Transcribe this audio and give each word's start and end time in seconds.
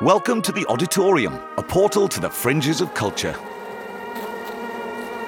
Welcome 0.00 0.42
to 0.42 0.52
the 0.52 0.64
Auditorium, 0.66 1.34
a 1.56 1.62
portal 1.62 2.06
to 2.08 2.20
the 2.20 2.30
fringes 2.30 2.80
of 2.80 2.94
culture. 2.94 3.32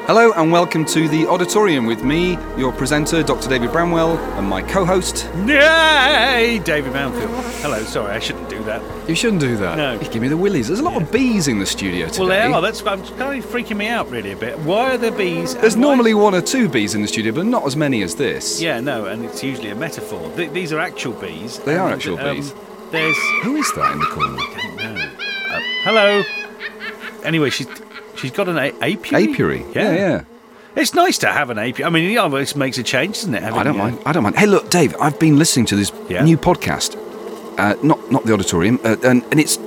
Hello 0.06 0.33
and 0.37 0.53
welcome 0.53 0.85
to 0.85 1.08
the 1.08 1.27
Auditorium 1.27 1.87
with 1.87 2.04
me, 2.04 2.38
your 2.56 2.71
presenter, 2.72 3.25
Dr. 3.25 3.48
David 3.48 3.72
Bramwell, 3.72 4.17
and 4.38 4.48
my 4.48 4.62
co 4.62 4.85
host. 4.85 5.29
Yay! 5.44 6.61
David 6.65 6.93
Mountfield. 6.93 7.62
Hello, 7.62 7.83
sorry, 7.83 8.12
I 8.12 8.21
shouldn't 8.21 8.48
do 8.48 8.62
that. 8.62 8.80
You 9.08 9.17
shouldn't 9.17 9.40
do 9.40 9.56
that. 9.56 9.76
No. 9.76 9.94
You 9.94 10.08
give 10.08 10.22
me 10.22 10.29
the 10.29 10.37
willies. 10.37 10.69
There's 10.69 10.79
a 10.79 10.84
lot 10.84 11.02
of 11.02 11.11
bees 11.11 11.48
in 11.48 11.58
the 11.58 11.66
studio 11.66 12.07
today. 12.07 12.21
Well, 12.21 12.29
they 12.29 12.40
are. 12.43 12.62
That's 12.62 12.87
I'm 12.87 13.02
kind 13.16 13.43
of 13.43 13.51
freaking 13.51 13.76
me 13.76 13.89
out 13.89 14.08
really 14.08 14.30
a 14.30 14.37
bit. 14.37 14.57
Why 14.61 14.94
are 14.94 14.98
there 14.98 15.11
bees? 15.11 15.54
There's 15.57 15.75
and 15.75 15.83
why- 15.83 15.89
normally 15.89 16.15
one 16.15 16.37
or 16.37 16.43
two 16.43 16.69
bees 16.69 16.95
in 16.95 17.02
the 17.02 17.09
studio, 17.09 17.33
but 17.33 17.47
not 17.47 17.66
as 17.66 17.75
many 17.75 18.02
as 18.02 18.15
this. 18.15 18.61
Yeah, 18.61 18.79
no, 18.79 19.07
and 19.07 19.25
it's 19.25 19.43
usually 19.43 19.71
a 19.71 19.75
metaphor. 19.75 20.30
Th- 20.37 20.51
these 20.52 20.73
are 20.73 20.79
actual 20.79 21.15
bees. 21.15 21.59
They 21.59 21.77
are 21.77 21.87
and, 21.87 21.95
actual 21.97 22.21
um, 22.21 22.37
bees. 22.37 22.55
There's. 22.91 23.17
Who 23.43 23.57
is 23.57 23.73
that 23.75 23.93
in 23.93 23.99
the 24.01 24.07
corner? 24.07 24.39
Uh, 24.39 25.61
hello. 25.85 26.23
Anyway, 27.25 27.51
she's 27.51 27.69
she's 28.17 28.31
got 28.33 28.48
an 28.48 28.59
a- 28.59 28.73
apiary. 28.81 29.33
Apiary. 29.33 29.65
Yeah, 29.75 29.93
yeah. 29.95 30.25
It's 30.77 30.95
nice 30.95 31.19
to 31.19 31.29
have 31.29 31.51
an 31.51 31.59
apiary. 31.59 31.84
I 31.84 31.91
mean, 31.91 32.11
yeah, 32.11 32.27
it 32.37 32.57
makes 32.57 32.79
a 32.79 32.83
change, 32.83 33.17
doesn't 33.17 33.34
it? 33.34 33.43
I 33.43 33.62
don't 33.62 33.75
uh, 33.77 33.84
mind. 33.84 33.98
I 34.07 34.12
don't 34.12 34.23
mind. 34.23 34.37
Hey, 34.37 34.47
look, 34.47 34.71
Dave. 34.71 34.95
I've 35.01 35.19
been 35.19 35.39
listening 35.39 35.67
to 35.67 35.77
this 35.77 35.93
Yeah? 36.09 36.25
new 36.25 36.37
podcast. 36.39 36.97
Uh, 37.59 37.75
not 37.83 38.11
not 38.11 38.25
the 38.25 38.33
auditorium, 38.33 38.81
uh, 38.84 38.97
and 39.05 39.23
and 39.31 39.39
it's 39.41 39.59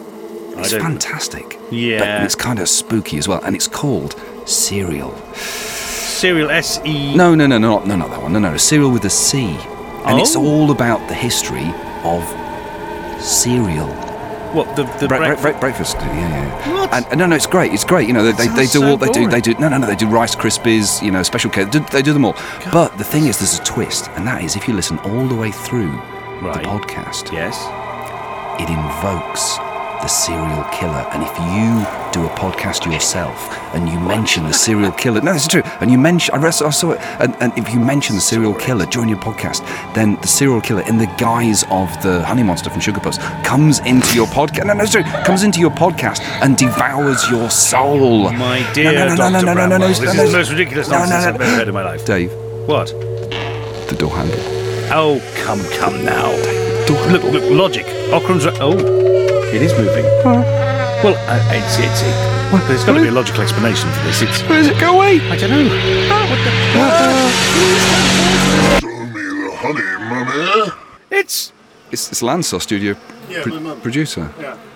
it's 0.58 0.74
fantastic. 0.74 1.60
Yeah. 1.72 2.00
but 2.00 2.24
it's 2.26 2.36
kind 2.36 2.60
of 2.60 2.68
spooky 2.70 3.18
as 3.18 3.28
well, 3.28 3.42
and 3.44 3.56
it's 3.56 3.68
called 3.68 4.16
Serial. 4.46 5.16
Serial 5.36 6.50
S 6.52 6.80
E. 6.86 7.16
No, 7.16 7.36
no, 7.36 7.48
no, 7.48 7.58
no, 7.58 7.80
no, 7.86 7.96
not 7.96 8.10
that 8.10 8.22
one. 8.22 8.34
No, 8.34 8.40
no, 8.40 8.58
Serial 8.58 8.92
with 8.92 9.06
a 9.06 9.10
C, 9.10 9.46
and 10.06 10.20
it's 10.20 10.36
Oh. 10.36 10.44
all 10.46 10.72
about 10.72 11.08
the 11.10 11.14
history 11.16 11.68
of 12.04 12.24
cereal. 13.24 13.88
What 14.54 14.76
the 14.76 14.84
the 15.00 15.08
Bre- 15.08 15.16
bre- 15.16 15.18
breakfast- 15.18 15.42
bre- 15.42 15.60
breakfast. 15.60 15.96
Yeah, 16.00 16.30
yeah. 16.30 16.74
What? 16.74 16.94
And, 16.94 17.06
and 17.08 17.18
no, 17.18 17.26
no, 17.26 17.36
it's 17.36 17.48
great. 17.48 17.74
It's 17.74 17.84
great. 17.84 18.08
You 18.08 18.14
know, 18.14 18.24
they, 18.24 18.34
they, 18.34 18.48
they 18.54 18.62
do 18.64 18.68
so 18.80 18.86
all 18.88 18.98
they 18.98 19.10
do. 19.10 19.28
They 19.28 19.42
do 19.42 19.56
no, 19.56 19.68
no, 19.70 19.78
no. 19.80 19.88
They 19.88 19.96
do 19.96 20.08
Rice 20.08 20.36
Krispies. 20.36 21.02
You 21.02 21.10
know, 21.12 21.24
special 21.24 21.50
K. 21.50 21.64
They 21.64 21.72
do, 21.72 21.80
they 21.92 22.02
do 22.04 22.14
them 22.14 22.24
all. 22.26 22.36
But 22.72 22.96
the 23.00 23.04
thing 23.04 23.26
is, 23.26 23.40
there's 23.40 23.58
a 23.60 23.64
twist, 23.64 24.10
and 24.16 24.28
that 24.28 24.44
is 24.44 24.56
if 24.56 24.68
you 24.68 24.76
listen 24.76 25.00
all 25.00 25.26
the 25.28 25.36
way 25.36 25.50
through 25.52 25.90
Right. 26.42 26.62
the 26.62 26.70
podcast, 26.70 27.32
Yes. 27.32 27.58
it 28.62 28.70
invokes 28.70 29.58
the 30.04 30.10
serial 30.10 30.64
killer. 30.72 31.08
And 31.14 31.24
if 31.24 31.32
you 31.56 31.72
do 32.12 32.28
a 32.28 32.30
podcast 32.36 32.86
yourself 32.92 33.50
and 33.74 33.88
you 33.88 33.98
mention 34.00 34.44
the 34.44 34.54
serial 34.54 34.92
killer, 34.92 35.22
no, 35.22 35.32
this 35.32 35.44
is 35.44 35.48
true. 35.48 35.62
And 35.80 35.90
you 35.90 35.98
mention, 35.98 36.36
I, 36.36 36.38
rest, 36.40 36.62
I 36.62 36.70
saw 36.72 36.92
it, 36.92 37.00
and, 37.22 37.34
and 37.40 37.58
if 37.58 37.74
you 37.74 37.80
mention 37.80 38.16
the 38.16 38.22
serial 38.22 38.54
killer 38.54 38.86
during 38.86 39.08
your 39.10 39.18
podcast, 39.20 39.64
then 39.96 40.18
the 40.22 40.28
serial 40.28 40.60
killer, 40.60 40.82
in 40.82 40.98
the 40.98 41.08
guise 41.18 41.64
of 41.72 41.90
the 42.04 42.24
honey 42.26 42.44
monster 42.44 42.70
from 42.70 42.82
Sugar 42.82 43.00
Puffs, 43.00 43.18
comes 43.48 43.80
into 43.80 44.14
your 44.14 44.28
podcast. 44.28 44.66
No, 44.66 44.74
no, 44.74 44.84
it's 44.84 44.92
true. 44.92 45.04
Comes 45.26 45.44
into 45.44 45.60
your 45.62 45.72
podcast 45.72 46.20
and 46.44 46.58
devours 46.58 47.28
your 47.30 47.50
soul. 47.50 48.30
My 48.34 48.70
dear 48.74 48.92
no, 48.92 49.08
no, 49.08 49.16
Dr. 49.16 49.32
no, 49.32 49.40
no, 49.40 49.40
no, 49.40 49.46
no, 49.46 49.54
Bramwell, 49.54 49.80
no, 49.80 49.88
this 49.88 50.02
no, 50.02 50.12
is 50.12 50.18
no. 50.18 50.26
the 50.28 50.38
most 50.38 50.52
ridiculous 50.52 50.90
No, 50.90 50.98
no, 50.98 51.06
nonsense 51.06 51.24
no, 51.24 51.30
I've 51.30 51.42
ever 51.42 51.56
heard 51.56 51.68
in 51.70 51.74
my 51.74 51.84
life. 51.84 52.06
Dave, 52.06 52.32
What? 52.68 52.88
the 53.90 53.96
door 53.98 54.12
handle. 54.12 54.40
Oh, 54.92 55.22
come, 55.44 55.62
come 55.80 56.04
now. 56.04 56.30
Look, 57.10 57.24
look, 57.24 57.44
logic. 57.52 57.86
Occam's. 58.12 58.46
Ra- 58.46 58.54
oh, 58.60 59.13
it 59.54 59.62
is 59.62 59.72
moving. 59.78 60.06
Well, 61.04 61.16
uh, 61.28 61.40
it's 61.54 61.78
it's 61.80 62.02
it. 62.02 62.68
There's 62.68 62.84
got 62.86 62.94
to 62.94 63.02
be 63.02 63.08
a 63.08 63.12
logical 63.12 63.42
explanation 63.42 63.90
for 63.92 64.04
this. 64.06 64.22
It's. 64.22 64.42
Where 64.44 64.60
does 64.62 64.68
it 64.70 64.80
go 64.80 64.96
away? 64.96 65.20
I 65.30 65.36
don't 65.36 65.50
know. 65.50 65.70
Show 68.80 68.90
me 69.06 69.22
the 69.22 69.52
honey, 69.58 69.84
mummy. 70.10 70.72
It's. 71.12 71.52
It's, 71.92 72.10
it's 72.12 72.22
Lansor 72.24 72.60
Studio 72.60 72.96
Yeah, 73.30 73.44
pro- 73.44 73.54
my 73.54 73.60
mum. 73.60 73.82
producer. 73.82 74.32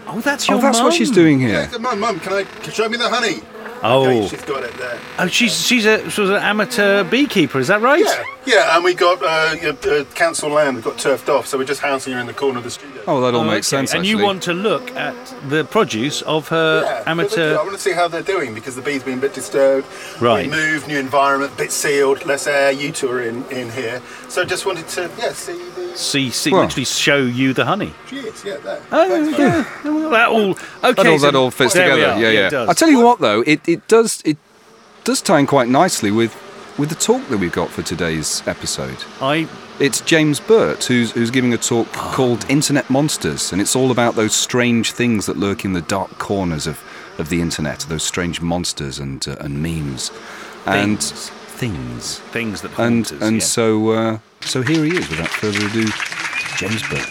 Oh, 0.07 0.21
that's 0.21 0.47
your 0.47 0.57
Oh, 0.57 0.61
that's 0.61 0.79
what 0.81 0.93
she's 0.93 1.09
mum. 1.09 1.15
doing 1.15 1.41
Yeah, 1.41 1.47
here. 1.47 1.67
come 1.67 1.85
on, 1.87 1.99
mum. 1.99 2.19
Can 2.19 2.33
I 2.33 2.43
can 2.43 2.71
show 2.73 2.87
me 2.87 2.97
the 2.97 3.09
honey? 3.09 3.41
Oh. 3.89 4.05
Okay, 4.05 4.27
she's 4.27 4.41
got 4.43 4.63
it 4.63 4.73
there. 4.77 4.99
Oh, 5.19 5.27
she's 5.27 5.65
she's 5.65 5.85
a 5.85 6.09
sort 6.11 6.29
of 6.29 6.35
an 6.35 6.43
amateur 6.43 7.03
beekeeper. 7.03 7.59
Is 7.59 7.67
that 7.67 7.81
right? 7.81 8.03
Yeah, 8.03 8.23
yeah, 8.45 8.75
and 8.75 8.83
we 8.83 8.93
got 8.93 9.21
uh, 9.21 9.71
uh, 9.89 10.03
council 10.15 10.49
land. 10.49 10.75
We 10.75 10.81
got 10.81 10.97
turfed 10.97 11.29
off, 11.29 11.47
so 11.47 11.57
we're 11.57 11.63
just 11.65 11.81
housing 11.81 12.13
her 12.13 12.19
in 12.19 12.27
the 12.27 12.33
corner 12.33 12.57
of 12.57 12.63
the 12.63 12.69
studio. 12.71 13.01
Oh, 13.07 13.21
that 13.21 13.33
all 13.33 13.41
Oh, 13.41 13.43
makes 13.45 13.71
okay. 13.71 13.77
sense. 13.85 13.93
And 13.93 14.05
you 14.05 14.17
want 14.17 14.43
to 14.43 14.53
look 14.53 14.91
at 14.95 15.15
the 15.49 15.63
produce 15.65 16.21
of 16.23 16.47
her 16.49 16.83
yeah, 16.83 17.03
amateur. 17.09 17.53
I 17.57 17.63
want 17.63 17.73
to 17.75 17.79
see 17.81 17.93
how 17.93 18.07
they're 18.07 18.21
doing 18.21 18.53
because 18.53 18.75
the 18.75 18.81
bees 18.81 19.03
been 19.03 19.17
a 19.19 19.21
bit 19.21 19.33
disturbed. 19.33 19.87
Right. 20.21 20.45
We 20.45 20.51
moved, 20.51 20.87
new 20.87 20.99
environment, 20.99 21.55
bit 21.57 21.71
sealed, 21.71 22.25
less 22.25 22.45
air. 22.47 22.71
You 22.71 22.91
two 22.91 23.09
are 23.09 23.21
in, 23.21 23.45
in 23.51 23.69
here, 23.71 24.01
so 24.27 24.43
just 24.43 24.65
wanted 24.65 24.87
to 24.89 25.09
yeah 25.17 25.31
see 25.33 25.53
the. 25.57 25.66
See, 25.97 26.29
see, 26.29 26.51
Well. 26.51 26.61
literally 26.63 26.85
show 26.85 27.17
you 27.17 27.53
the 27.53 27.65
honey. 27.65 27.91
She 28.07 28.17
is, 28.17 28.43
yeah, 28.45 28.57
there. 28.57 28.81
Oh, 28.91 29.25
Thanks, 29.25 29.39
yeah. 29.39 29.65
Well, 29.83 30.09
That 30.11 30.27
all. 30.29 30.51
Okay. 30.51 30.57
that 30.93 31.07
all, 31.07 31.19
so 31.19 31.25
that 31.25 31.35
all 31.35 31.51
fits 31.51 31.73
together. 31.73 31.91
are. 32.11 32.19
Yeah, 32.21 32.29
yeah. 32.29 32.49
does. 32.49 32.69
I 32.69 32.73
tell 32.73 32.89
you 32.89 33.01
what, 33.01 33.19
though, 33.19 33.41
it, 33.47 33.67
it 33.67 33.87
does 33.87 34.21
it 34.23 34.37
does 35.03 35.21
tie 35.21 35.39
in 35.39 35.47
quite 35.47 35.67
nicely 35.69 36.11
with 36.11 36.35
with 36.77 36.89
the 36.89 36.95
talk 36.95 37.27
that 37.29 37.37
we've 37.39 37.51
got 37.51 37.69
for 37.71 37.81
today's 37.81 38.43
episode. 38.45 38.97
I 39.21 39.47
It's 39.79 39.99
James 40.01 40.39
Burt 40.39 40.83
who's 40.85 41.11
who's 41.13 41.31
giving 41.31 41.51
a 41.53 41.57
talk 41.57 41.87
Ah. 41.95 42.13
called 42.13 42.45
Internet 42.47 42.89
Monsters, 42.91 43.51
and 43.51 43.59
it's 43.59 43.75
all 43.75 43.89
about 43.89 44.13
those 44.15 44.35
strange 44.35 44.91
things 44.91 45.25
that 45.25 45.37
lurk 45.37 45.65
in 45.65 45.73
the 45.73 45.81
dark 45.81 46.19
corners 46.19 46.67
of, 46.67 46.79
of 47.17 47.29
the 47.29 47.41
internet, 47.41 47.79
those 47.89 48.03
strange 48.03 48.39
monsters 48.41 48.99
and 48.99 49.27
uh, 49.27 49.35
and 49.39 49.63
memes 49.63 50.11
and 50.67 51.01
Things. 51.01 51.29
things. 51.29 52.19
things 52.31 52.61
that 52.61 52.77
And 52.77 53.05
us, 53.05 53.11
and 53.21 53.37
yeah. 53.37 53.43
so 53.43 53.89
uh, 53.89 54.17
so 54.41 54.61
here 54.61 54.83
he 54.83 54.97
is. 54.97 55.09
Without 55.09 55.29
further 55.29 55.65
ado, 55.65 55.87
James 56.57 56.81
Burt. 56.89 57.07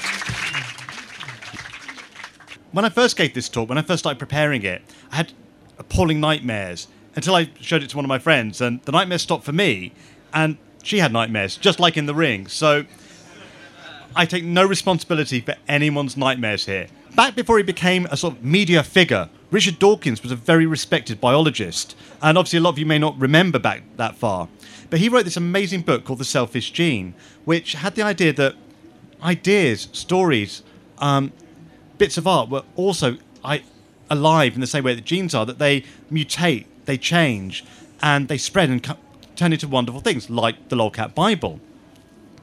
when 2.73 2.85
I 2.85 2.89
first 2.89 3.17
gave 3.17 3.35
this 3.35 3.49
talk, 3.49 3.69
when 3.69 3.79
I 3.79 3.83
first 3.83 4.01
started 4.01 4.19
preparing 4.19 4.63
it, 4.63 4.83
I 5.11 5.17
had 5.17 5.33
appalling 5.79 6.21
nightmares 6.21 6.89
until 7.15 7.35
I 7.35 7.51
showed 7.61 7.83
it 7.83 7.91
to 7.91 7.97
one 7.97 8.05
of 8.05 8.09
my 8.09 8.19
friends, 8.19 8.61
and 8.61 8.83
the 8.83 8.93
nightmares 8.93 9.23
stopped 9.23 9.45
for 9.45 9.53
me, 9.53 9.93
and 10.35 10.59
she 10.83 10.99
had 10.99 11.13
nightmares, 11.13 11.57
just 11.57 11.81
like 11.81 11.97
in 11.97 12.07
the 12.07 12.15
ring. 12.15 12.47
So 12.47 12.85
I 14.15 14.27
take 14.27 14.45
no 14.45 14.65
responsibility 14.65 15.41
for 15.41 15.55
anyone's 15.69 16.17
nightmares 16.17 16.67
here. 16.67 16.89
Back 17.17 17.35
before 17.35 17.57
he 17.57 17.63
became 17.63 18.05
a 18.11 18.17
sort 18.19 18.35
of 18.35 18.45
media 18.45 18.83
figure, 18.83 19.31
Richard 19.51 19.79
Dawkins 19.79 20.23
was 20.23 20.31
a 20.31 20.37
very 20.37 20.67
respected 20.67 21.19
biologist, 21.19 21.97
and 22.21 22.37
obviously 22.37 22.59
a 22.59 22.61
lot 22.61 22.71
of 22.71 22.79
you 22.79 22.85
may 22.85 22.99
not 22.99 23.19
remember 23.19 23.59
back 23.59 23.85
that 23.97 24.17
far. 24.17 24.49
But 24.91 25.01
he 25.01 25.09
wrote 25.09 25.25
this 25.25 25.39
amazing 25.39 25.81
book 25.81 26.05
called 26.05 26.19
The 26.19 26.27
Selfish 26.27 26.73
Gene, 26.73 27.15
which 27.47 27.73
had 27.73 27.95
the 27.95 28.03
idea 28.03 28.35
that 28.35 28.55
ideas, 29.23 29.89
stories, 29.93 30.63
um, 30.99 31.33
bits 31.97 32.19
of 32.19 32.27
art 32.27 32.51
were 32.51 32.65
also 32.77 33.17
I, 33.43 33.63
alive 34.11 34.55
in 34.55 34.61
the 34.61 34.67
same 34.67 34.85
way 34.85 34.95
that 34.95 35.05
genes 35.07 35.35
are, 35.35 35.47
that 35.47 35.59
they 35.59 35.85
mutate, 36.13 36.67
they 36.85 36.99
change, 36.99 37.65
and 38.03 38.29
they 38.29 38.37
spread 38.37 38.69
and 38.69 38.83
co- 38.83 38.99
turn 39.37 39.55
into 39.55 39.67
wonderful 39.69 40.03
things, 40.03 40.29
like 40.29 40.69
the 40.69 40.77
Lolcat 40.77 41.15
Bible. 41.15 41.61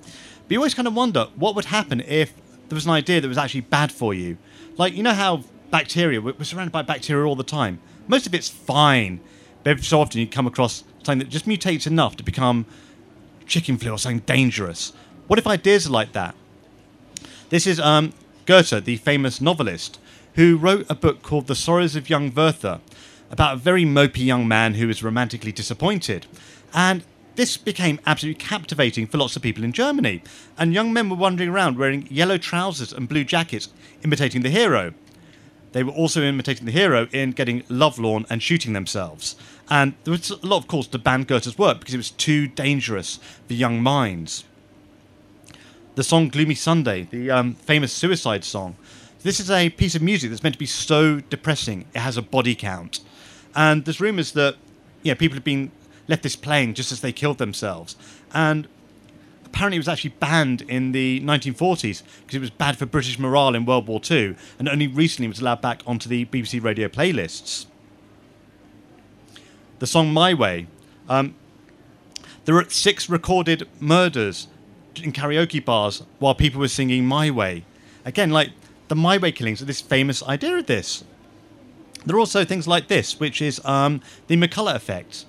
But 0.01 0.49
you 0.49 0.57
always 0.57 0.73
kind 0.73 0.87
of 0.87 0.95
wonder 0.95 1.27
what 1.35 1.53
would 1.53 1.65
happen 1.65 2.01
if 2.01 2.33
there 2.69 2.75
was 2.75 2.85
an 2.85 2.91
idea 2.91 3.21
that 3.21 3.27
was 3.27 3.37
actually 3.37 3.61
bad 3.61 3.91
for 3.91 4.15
you. 4.15 4.39
Like, 4.75 4.93
you 4.93 5.03
know 5.03 5.13
how 5.13 5.43
bacteria, 5.69 6.19
we're 6.19 6.43
surrounded 6.43 6.71
by 6.71 6.81
bacteria 6.81 7.25
all 7.25 7.35
the 7.35 7.43
time. 7.43 7.79
Most 8.07 8.25
of 8.25 8.33
it's 8.33 8.49
fine, 8.49 9.19
but 9.63 9.71
every 9.71 9.83
so 9.83 10.01
often 10.01 10.19
you 10.19 10.27
come 10.27 10.47
across 10.47 10.83
something 11.03 11.19
that 11.19 11.29
just 11.29 11.45
mutates 11.45 11.85
enough 11.85 12.15
to 12.17 12.23
become 12.23 12.65
chicken 13.45 13.77
flu 13.77 13.91
or 13.91 13.97
something 13.97 14.19
dangerous. 14.19 14.93
What 15.27 15.39
if 15.39 15.47
ideas 15.47 15.87
are 15.87 15.91
like 15.91 16.13
that? 16.13 16.35
This 17.49 17.67
is 17.67 17.79
um, 17.79 18.13
Goethe, 18.45 18.83
the 18.83 18.97
famous 18.97 19.39
novelist, 19.39 19.99
who 20.35 20.57
wrote 20.57 20.85
a 20.89 20.95
book 20.95 21.21
called 21.21 21.47
The 21.47 21.55
Sorrows 21.55 21.95
of 21.95 22.09
Young 22.09 22.33
Werther 22.33 22.81
about 23.29 23.55
a 23.55 23.57
very 23.57 23.83
mopey 23.83 24.25
young 24.25 24.47
man 24.47 24.75
who 24.75 24.89
is 24.89 25.03
romantically 25.03 25.51
disappointed. 25.51 26.25
And 26.73 27.03
this 27.35 27.57
became 27.57 27.99
absolutely 28.05 28.43
captivating 28.43 29.07
for 29.07 29.17
lots 29.17 29.35
of 29.35 29.41
people 29.41 29.63
in 29.63 29.71
Germany. 29.71 30.21
And 30.57 30.73
young 30.73 30.93
men 30.93 31.09
were 31.09 31.15
wandering 31.15 31.49
around 31.49 31.77
wearing 31.77 32.07
yellow 32.09 32.37
trousers 32.37 32.93
and 32.93 33.09
blue 33.09 33.23
jackets, 33.23 33.69
imitating 34.03 34.43
the 34.43 34.49
hero. 34.49 34.93
They 35.71 35.83
were 35.83 35.91
also 35.91 36.21
imitating 36.21 36.65
the 36.65 36.71
hero 36.71 37.07
in 37.11 37.31
getting 37.31 37.63
lovelorn 37.69 38.25
and 38.29 38.43
shooting 38.43 38.73
themselves. 38.73 39.35
And 39.69 39.95
there 40.03 40.11
was 40.11 40.29
a 40.29 40.45
lot 40.45 40.57
of 40.57 40.67
calls 40.67 40.87
to 40.87 40.99
ban 40.99 41.23
Goethe's 41.23 41.57
work 41.57 41.79
because 41.79 41.95
it 41.95 41.97
was 41.97 42.11
too 42.11 42.47
dangerous 42.47 43.19
for 43.47 43.53
young 43.53 43.81
minds 43.81 44.43
the 45.95 46.03
song 46.03 46.27
Gloomy 46.27 46.55
Sunday, 46.55 47.03
the 47.03 47.29
um, 47.29 47.53
famous 47.53 47.93
suicide 47.93 48.43
song. 48.43 48.75
This 49.21 49.39
is 49.39 49.51
a 49.51 49.69
piece 49.69 49.95
of 49.95 50.01
music 50.01 50.29
that's 50.29 50.41
meant 50.41 50.55
to 50.55 50.59
be 50.59 50.65
so 50.65 51.19
depressing, 51.19 51.85
it 51.93 51.99
has 51.99 52.17
a 52.17 52.21
body 52.21 52.55
count. 52.55 52.99
And 53.55 53.85
there's 53.85 54.01
rumours 54.01 54.31
that 54.31 54.55
you 55.03 55.11
know, 55.11 55.15
people 55.15 55.35
have 55.35 55.43
been 55.43 55.71
left 56.07 56.23
this 56.23 56.35
playing 56.35 56.73
just 56.73 56.91
as 56.91 57.01
they 57.01 57.11
killed 57.11 57.37
themselves. 57.37 57.95
And 58.33 58.67
apparently 59.45 59.77
it 59.77 59.79
was 59.79 59.87
actually 59.87 60.15
banned 60.19 60.61
in 60.63 60.91
the 60.91 61.21
1940s 61.21 62.01
because 62.21 62.35
it 62.35 62.41
was 62.41 62.49
bad 62.49 62.77
for 62.77 62.85
British 62.85 63.19
morale 63.19 63.55
in 63.55 63.65
World 63.65 63.87
War 63.87 64.01
II, 64.09 64.35
and 64.57 64.67
only 64.67 64.87
recently 64.87 65.27
was 65.27 65.39
allowed 65.39 65.61
back 65.61 65.83
onto 65.85 66.09
the 66.09 66.25
BBC 66.25 66.61
radio 66.61 66.87
playlists. 66.87 67.67
The 69.79 69.87
song 69.87 70.11
My 70.11 70.33
Way. 70.33 70.67
Um, 71.07 71.35
there 72.45 72.55
were 72.55 72.65
six 72.69 73.09
recorded 73.09 73.67
murders 73.79 74.47
in 75.01 75.11
karaoke 75.11 75.63
bars 75.63 76.03
while 76.19 76.35
people 76.35 76.59
were 76.59 76.67
singing 76.67 77.05
My 77.05 77.29
Way. 77.29 77.65
Again, 78.05 78.31
like 78.31 78.49
the 78.87 78.95
My 78.95 79.17
Way 79.17 79.31
killings 79.31 79.61
are 79.61 79.65
this 79.65 79.81
famous 79.81 80.23
idea 80.23 80.57
of 80.57 80.65
this. 80.65 81.03
There 82.05 82.15
are 82.15 82.19
also 82.19 82.43
things 82.43 82.67
like 82.67 82.87
this, 82.87 83.19
which 83.19 83.41
is 83.41 83.63
um, 83.63 84.01
the 84.27 84.35
McCollough 84.35 84.75
effect. 84.75 85.25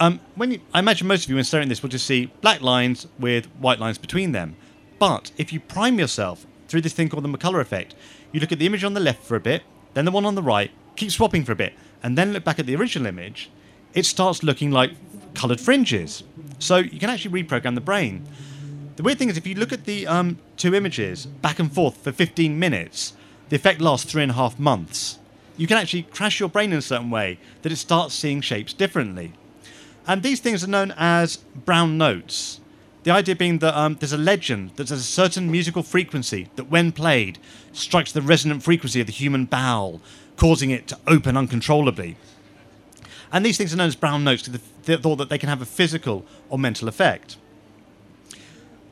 Um, 0.00 0.18
when 0.34 0.52
you, 0.52 0.60
I 0.72 0.78
imagine 0.78 1.06
most 1.06 1.24
of 1.24 1.30
you, 1.30 1.36
when 1.36 1.44
staring 1.44 1.64
at 1.64 1.68
this, 1.68 1.82
will 1.82 1.90
just 1.90 2.06
see 2.06 2.32
black 2.40 2.62
lines 2.62 3.06
with 3.18 3.44
white 3.58 3.78
lines 3.78 3.98
between 3.98 4.32
them. 4.32 4.56
But 4.98 5.30
if 5.36 5.52
you 5.52 5.60
prime 5.60 5.98
yourself 5.98 6.46
through 6.68 6.80
this 6.80 6.94
thing 6.94 7.10
called 7.10 7.22
the 7.22 7.28
McCollough 7.28 7.60
effect, 7.60 7.94
you 8.32 8.40
look 8.40 8.50
at 8.50 8.58
the 8.58 8.64
image 8.64 8.82
on 8.82 8.94
the 8.94 9.00
left 9.00 9.22
for 9.22 9.36
a 9.36 9.40
bit, 9.40 9.62
then 9.92 10.06
the 10.06 10.10
one 10.10 10.24
on 10.24 10.34
the 10.34 10.42
right, 10.42 10.70
keep 10.96 11.10
swapping 11.10 11.44
for 11.44 11.52
a 11.52 11.56
bit, 11.56 11.74
and 12.02 12.16
then 12.16 12.32
look 12.32 12.44
back 12.44 12.58
at 12.58 12.64
the 12.64 12.74
original 12.74 13.06
image, 13.06 13.50
it 13.92 14.06
starts 14.06 14.42
looking 14.42 14.70
like 14.70 14.92
coloured 15.34 15.60
fringes. 15.60 16.22
So 16.58 16.76
you 16.78 16.98
can 16.98 17.10
actually 17.10 17.42
reprogram 17.42 17.74
the 17.74 17.82
brain. 17.82 18.26
The 18.96 19.02
weird 19.02 19.18
thing 19.18 19.28
is, 19.28 19.36
if 19.36 19.46
you 19.46 19.54
look 19.54 19.72
at 19.72 19.84
the 19.84 20.06
um, 20.06 20.38
two 20.56 20.74
images 20.74 21.26
back 21.26 21.58
and 21.58 21.70
forth 21.70 21.98
for 21.98 22.10
15 22.10 22.58
minutes, 22.58 23.12
the 23.50 23.56
effect 23.56 23.82
lasts 23.82 24.10
three 24.10 24.22
and 24.22 24.32
a 24.32 24.34
half 24.34 24.58
months. 24.58 25.18
You 25.58 25.66
can 25.66 25.76
actually 25.76 26.04
crash 26.04 26.40
your 26.40 26.48
brain 26.48 26.72
in 26.72 26.78
a 26.78 26.82
certain 26.82 27.10
way 27.10 27.38
that 27.60 27.72
it 27.72 27.76
starts 27.76 28.14
seeing 28.14 28.40
shapes 28.40 28.72
differently. 28.72 29.34
And 30.06 30.22
these 30.22 30.40
things 30.40 30.64
are 30.64 30.68
known 30.68 30.92
as 30.96 31.36
brown 31.36 31.98
notes. 31.98 32.60
The 33.02 33.10
idea 33.10 33.34
being 33.34 33.58
that 33.60 33.76
um, 33.78 33.96
there's 33.96 34.12
a 34.12 34.18
legend 34.18 34.70
that 34.76 34.88
there's 34.88 35.00
a 35.00 35.04
certain 35.04 35.50
musical 35.50 35.82
frequency 35.82 36.48
that, 36.56 36.64
when 36.64 36.92
played, 36.92 37.38
strikes 37.72 38.12
the 38.12 38.20
resonant 38.20 38.62
frequency 38.62 39.00
of 39.00 39.06
the 39.06 39.12
human 39.12 39.46
bowel, 39.46 40.00
causing 40.36 40.70
it 40.70 40.86
to 40.88 40.98
open 41.06 41.36
uncontrollably. 41.36 42.16
And 43.32 43.44
these 43.46 43.56
things 43.56 43.72
are 43.72 43.76
known 43.76 43.88
as 43.88 43.96
brown 43.96 44.24
notes 44.24 44.42
because 44.48 44.60
they 44.84 44.96
thought 44.96 45.16
that 45.16 45.28
they 45.28 45.38
can 45.38 45.48
have 45.48 45.62
a 45.62 45.66
physical 45.66 46.26
or 46.48 46.58
mental 46.58 46.88
effect. 46.88 47.36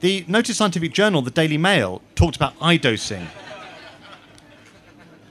The 0.01 0.25
noted 0.29 0.55
scientific 0.55 0.93
journal, 0.93 1.23
the 1.23 1.31
Daily 1.31 1.59
Mail, 1.59 2.01
talked 2.15 2.37
about 2.37 2.55
eye 2.61 2.77
dosing. 2.77 3.27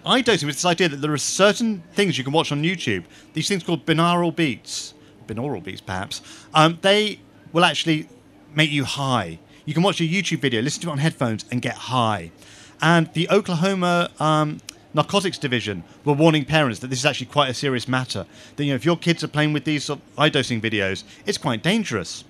Eye 0.06 0.22
dosing 0.22 0.48
was 0.48 0.58
this 0.58 0.66
idea 0.66 0.90
that 0.90 0.98
there 0.98 1.14
are 1.14 1.18
certain 1.18 1.84
things 1.94 2.18
you 2.18 2.24
can 2.24 2.34
watch 2.34 2.52
on 2.52 2.64
YouTube, 2.64 3.06
these 3.34 3.48
things 3.48 3.64
called 3.64 3.86
binaural 3.86 4.36
beats, 4.36 4.94
binaural 5.28 5.64
beats 5.64 5.82
perhaps, 5.82 6.22
um, 6.54 6.80
they 6.82 7.20
will 7.54 7.66
actually 7.66 8.10
make 8.56 8.72
you 8.72 8.86
high. 8.86 9.40
You 9.66 9.74
can 9.74 9.84
watch 9.84 10.00
a 10.00 10.04
YouTube 10.04 10.40
video, 10.40 10.62
listen 10.62 10.82
to 10.84 10.88
it 10.88 10.92
on 10.92 10.98
headphones, 10.98 11.46
and 11.52 11.62
get 11.62 11.76
high. 11.76 12.32
And 12.82 13.12
the 13.14 13.30
Oklahoma 13.30 14.10
um, 14.20 14.60
Narcotics 14.94 15.38
Division 15.38 15.84
were 16.06 16.14
warning 16.14 16.46
parents 16.46 16.80
that 16.80 16.88
this 16.88 17.00
is 17.00 17.06
actually 17.06 17.28
quite 17.28 17.50
a 17.50 17.54
serious 17.54 17.88
matter. 17.88 18.26
That 18.56 18.64
you 18.64 18.72
know, 18.72 18.76
if 18.76 18.86
your 18.86 18.98
kids 18.98 19.24
are 19.24 19.28
playing 19.28 19.54
with 19.54 19.66
these 19.66 19.84
sort 19.84 20.00
of 20.00 20.20
eye 20.20 20.30
dosing 20.30 20.62
videos, 20.62 21.04
it's 21.26 21.38
quite 21.38 21.62
dangerous. 21.62 22.24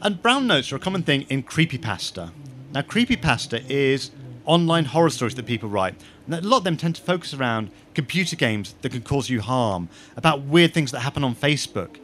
And 0.00 0.20
brown 0.22 0.46
notes 0.46 0.72
are 0.72 0.76
a 0.76 0.78
common 0.78 1.02
thing 1.02 1.22
in 1.28 1.42
creepypasta. 1.42 2.30
Now, 2.72 2.82
creepypasta 2.82 3.68
is 3.68 4.10
online 4.44 4.84
horror 4.84 5.10
stories 5.10 5.34
that 5.34 5.46
people 5.46 5.68
write. 5.68 5.94
And 6.26 6.34
a 6.34 6.40
lot 6.40 6.58
of 6.58 6.64
them 6.64 6.76
tend 6.76 6.96
to 6.96 7.02
focus 7.02 7.34
around 7.34 7.70
computer 7.94 8.36
games 8.36 8.74
that 8.82 8.92
can 8.92 9.02
cause 9.02 9.28
you 9.28 9.40
harm, 9.40 9.88
about 10.16 10.42
weird 10.42 10.72
things 10.72 10.92
that 10.92 11.00
happen 11.00 11.24
on 11.24 11.34
Facebook, 11.34 11.96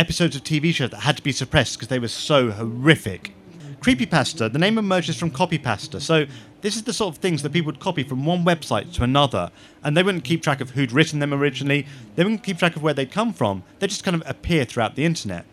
episodes 0.00 0.34
of 0.34 0.42
TV 0.42 0.74
shows 0.74 0.88
that 0.90 1.00
had 1.00 1.18
to 1.18 1.22
be 1.22 1.30
suppressed 1.30 1.74
because 1.74 1.88
they 1.88 1.98
were 1.98 2.08
so 2.08 2.50
horrific. 2.50 3.34
Creepypasta, 3.80 4.50
the 4.50 4.58
name 4.58 4.78
emerges 4.78 5.18
from 5.18 5.30
copypasta. 5.30 6.00
So 6.00 6.24
this 6.62 6.74
is 6.74 6.84
the 6.84 6.94
sort 6.94 7.14
of 7.14 7.20
things 7.20 7.42
that 7.42 7.52
people 7.52 7.66
would 7.66 7.80
copy 7.80 8.02
from 8.02 8.24
one 8.24 8.42
website 8.42 8.94
to 8.94 9.04
another, 9.04 9.50
and 9.84 9.94
they 9.94 10.02
wouldn't 10.02 10.24
keep 10.24 10.42
track 10.42 10.62
of 10.62 10.70
who'd 10.70 10.90
written 10.90 11.18
them 11.18 11.34
originally. 11.34 11.86
They 12.16 12.24
wouldn't 12.24 12.42
keep 12.42 12.58
track 12.58 12.76
of 12.76 12.82
where 12.82 12.94
they'd 12.94 13.12
come 13.12 13.34
from. 13.34 13.62
They 13.78 13.86
just 13.86 14.02
kind 14.02 14.14
of 14.14 14.22
appear 14.24 14.64
throughout 14.64 14.96
the 14.96 15.04
internet. 15.04 15.44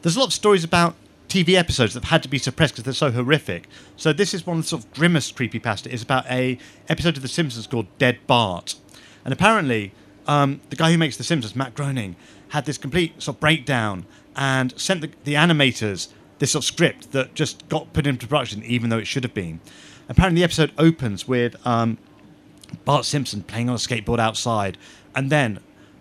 There's 0.00 0.16
a 0.16 0.20
lot 0.20 0.28
of 0.28 0.32
stories 0.32 0.64
about 0.64 0.94
TV 1.28 1.54
episodes 1.54 1.92
that 1.92 2.04
have 2.04 2.10
had 2.10 2.22
to 2.22 2.30
be 2.30 2.38
suppressed 2.38 2.74
because 2.74 2.84
they're 2.84 3.10
so 3.10 3.10
horrific. 3.12 3.68
So 3.96 4.14
this 4.14 4.32
is 4.32 4.46
one 4.46 4.56
of 4.56 4.64
the 4.64 4.68
sort 4.68 4.84
of 4.84 4.92
grimmest 4.94 5.36
creepypasta. 5.36 5.92
It's 5.92 6.02
about 6.02 6.24
a 6.30 6.58
episode 6.88 7.16
of 7.16 7.22
The 7.22 7.28
Simpsons 7.28 7.66
called 7.66 7.86
Dead 7.98 8.18
Bart, 8.26 8.74
and 9.22 9.34
apparently 9.34 9.92
um, 10.26 10.62
the 10.70 10.76
guy 10.76 10.92
who 10.92 10.98
makes 10.98 11.18
The 11.18 11.24
Simpsons, 11.24 11.54
Matt 11.54 11.74
Groening, 11.74 12.16
had 12.50 12.66
this 12.66 12.78
complete 12.78 13.20
sort 13.22 13.36
of 13.36 13.40
breakdown 13.40 14.04
and 14.36 14.78
sent 14.78 15.00
the, 15.00 15.10
the 15.24 15.34
animators 15.34 16.08
this 16.38 16.52
sort 16.52 16.64
of 16.64 16.66
script 16.66 17.12
that 17.12 17.34
just 17.34 17.68
got 17.68 17.92
put 17.92 18.06
into 18.06 18.26
production 18.26 18.62
even 18.64 18.90
though 18.90 18.98
it 18.98 19.06
should 19.06 19.24
have 19.24 19.34
been. 19.34 19.60
Apparently, 20.08 20.40
the 20.40 20.44
episode 20.44 20.72
opens 20.76 21.28
with 21.28 21.54
um, 21.66 21.98
Bart 22.84 23.04
Simpson 23.04 23.42
playing 23.42 23.68
on 23.68 23.76
a 23.76 23.78
skateboard 23.78 24.18
outside, 24.18 24.76
and 25.14 25.30
then, 25.30 25.60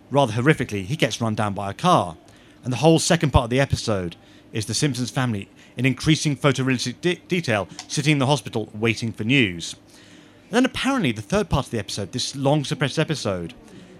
rather 0.09 0.33
horrifically, 0.33 0.83
he 0.83 0.95
gets 0.95 1.21
run 1.21 1.35
down 1.35 1.53
by 1.53 1.69
a 1.69 1.73
car. 1.73 2.17
And 2.63 2.73
the 2.73 2.77
whole 2.77 2.99
second 2.99 3.31
part 3.31 3.45
of 3.45 3.49
the 3.49 3.59
episode 3.59 4.15
is 4.51 4.65
the 4.65 4.73
Simpsons 4.73 5.11
family 5.11 5.47
in 5.77 5.85
increasing 5.85 6.35
photorealistic 6.35 6.99
de- 7.01 7.21
detail 7.27 7.67
sitting 7.87 8.13
in 8.13 8.19
the 8.19 8.25
hospital 8.25 8.69
waiting 8.73 9.11
for 9.11 9.23
news. 9.23 9.75
And 10.45 10.51
then 10.53 10.65
apparently 10.65 11.11
the 11.11 11.21
third 11.21 11.49
part 11.49 11.67
of 11.67 11.71
the 11.71 11.79
episode, 11.79 12.11
this 12.11 12.35
long 12.35 12.63
suppressed 12.63 12.97
episode, 12.97 13.53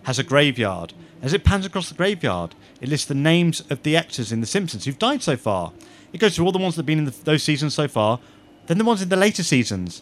has 0.04 0.18
a 0.18 0.24
graveyard. 0.24 0.94
As 1.22 1.34
it 1.34 1.44
pans 1.44 1.66
across 1.66 1.90
the 1.90 1.96
graveyard, 1.96 2.56
it 2.80 2.90
lists 2.90 3.08
the 3.08 3.16
names 3.16 3.62
of 3.70 3.84
the 3.84 3.98
actors 3.98 4.32
in 4.32 4.40
The 4.40 4.48
Simpsons 4.48 4.86
who've 4.86 4.98
died 4.98 5.22
so 5.22 5.36
far. 5.36 5.74
It 6.14 6.20
goes 6.20 6.36
through 6.36 6.46
all 6.46 6.52
the 6.52 6.60
ones 6.60 6.76
that 6.76 6.82
have 6.82 6.86
been 6.88 7.00
in 7.00 7.06
the, 7.06 7.16
those 7.24 7.44
seasons 7.44 7.74
so 7.74 7.88
far, 7.88 8.20
then 8.68 8.78
the 8.78 8.86
ones 8.86 9.02
in 9.02 9.10
the 9.10 9.18
later 9.18 9.44
seasons, 9.44 10.02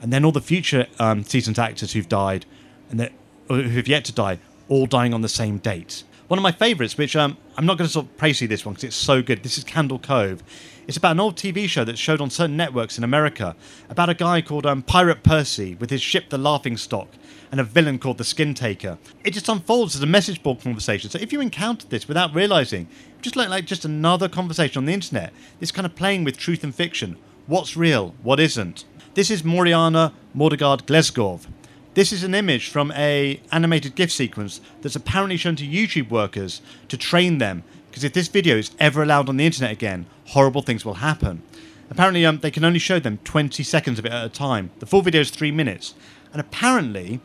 and 0.00 0.12
then 0.12 0.24
all 0.24 0.32
the 0.32 0.40
future 0.40 0.86
um, 0.98 1.24
seasons 1.24 1.58
actors 1.58 1.92
who've 1.92 2.08
died 2.08 2.46
and 2.90 3.00
that, 3.00 3.12
who've 3.48 3.88
yet 3.88 4.04
to 4.04 4.12
die, 4.12 4.38
all 4.68 4.86
dying 4.86 5.12
on 5.12 5.22
the 5.22 5.28
same 5.28 5.58
date. 5.58 6.04
One 6.28 6.38
of 6.38 6.42
my 6.42 6.52
favourites, 6.52 6.96
which 6.96 7.16
um, 7.16 7.36
I'm 7.56 7.66
not 7.66 7.76
going 7.76 7.88
to 7.88 7.92
sort 7.92 8.06
of 8.06 8.16
praise 8.16 8.40
you 8.40 8.48
this 8.48 8.64
one 8.64 8.74
because 8.74 8.84
it's 8.84 8.96
so 8.96 9.20
good. 9.20 9.42
This 9.42 9.58
is 9.58 9.64
Candle 9.64 9.98
Cove. 9.98 10.42
It's 10.88 10.96
about 10.96 11.12
an 11.12 11.20
old 11.20 11.36
TV 11.36 11.68
show 11.68 11.84
that's 11.84 12.00
showed 12.00 12.20
on 12.20 12.28
certain 12.28 12.56
networks 12.56 12.98
in 12.98 13.04
America 13.04 13.54
about 13.88 14.08
a 14.08 14.14
guy 14.14 14.42
called 14.42 14.66
um, 14.66 14.82
Pirate 14.82 15.22
Percy 15.22 15.76
with 15.76 15.90
his 15.90 16.02
ship, 16.02 16.28
the 16.28 16.38
Laughing 16.38 16.76
Stock, 16.76 17.08
and 17.52 17.60
a 17.60 17.64
villain 17.64 18.00
called 18.00 18.18
the 18.18 18.24
Skin 18.24 18.52
Taker. 18.52 18.98
It 19.22 19.32
just 19.32 19.48
unfolds 19.48 19.94
as 19.94 20.02
a 20.02 20.06
message 20.06 20.42
board 20.42 20.60
conversation. 20.60 21.08
So 21.08 21.20
if 21.20 21.32
you 21.32 21.40
encountered 21.40 21.90
this 21.90 22.08
without 22.08 22.34
realising, 22.34 22.88
just 23.20 23.36
like, 23.36 23.48
like 23.48 23.64
just 23.64 23.84
another 23.84 24.28
conversation 24.28 24.78
on 24.78 24.86
the 24.86 24.92
internet, 24.92 25.32
this 25.60 25.70
kind 25.70 25.86
of 25.86 25.94
playing 25.94 26.24
with 26.24 26.36
truth 26.36 26.64
and 26.64 26.74
fiction 26.74 27.16
what's 27.46 27.76
real, 27.76 28.14
what 28.22 28.40
isn't. 28.40 28.84
This 29.14 29.30
is 29.30 29.42
Mereana 29.42 30.12
Mordegard 30.34 30.82
Glesgorv. 30.86 31.46
This 31.94 32.12
is 32.12 32.24
an 32.24 32.34
image 32.34 32.70
from 32.70 32.90
a 32.92 33.40
animated 33.52 33.94
GIF 33.94 34.10
sequence 34.10 34.60
that's 34.80 34.96
apparently 34.96 35.36
shown 35.36 35.56
to 35.56 35.66
YouTube 35.66 36.08
workers 36.08 36.62
to 36.88 36.96
train 36.96 37.38
them, 37.38 37.64
because 37.92 38.04
if 38.04 38.14
this 38.14 38.28
video 38.28 38.56
is 38.56 38.70
ever 38.80 39.02
allowed 39.02 39.28
on 39.28 39.36
the 39.36 39.44
internet 39.44 39.70
again, 39.70 40.06
horrible 40.28 40.62
things 40.62 40.82
will 40.82 40.94
happen. 40.94 41.42
Apparently, 41.90 42.24
um, 42.24 42.38
they 42.38 42.50
can 42.50 42.64
only 42.64 42.78
show 42.78 42.98
them 42.98 43.18
20 43.22 43.62
seconds 43.62 43.98
of 43.98 44.06
it 44.06 44.12
at 44.12 44.24
a 44.24 44.30
time. 44.30 44.70
The 44.78 44.86
full 44.86 45.02
video 45.02 45.20
is 45.20 45.28
three 45.28 45.52
minutes. 45.52 45.92
And 46.32 46.40
apparently, 46.40 47.20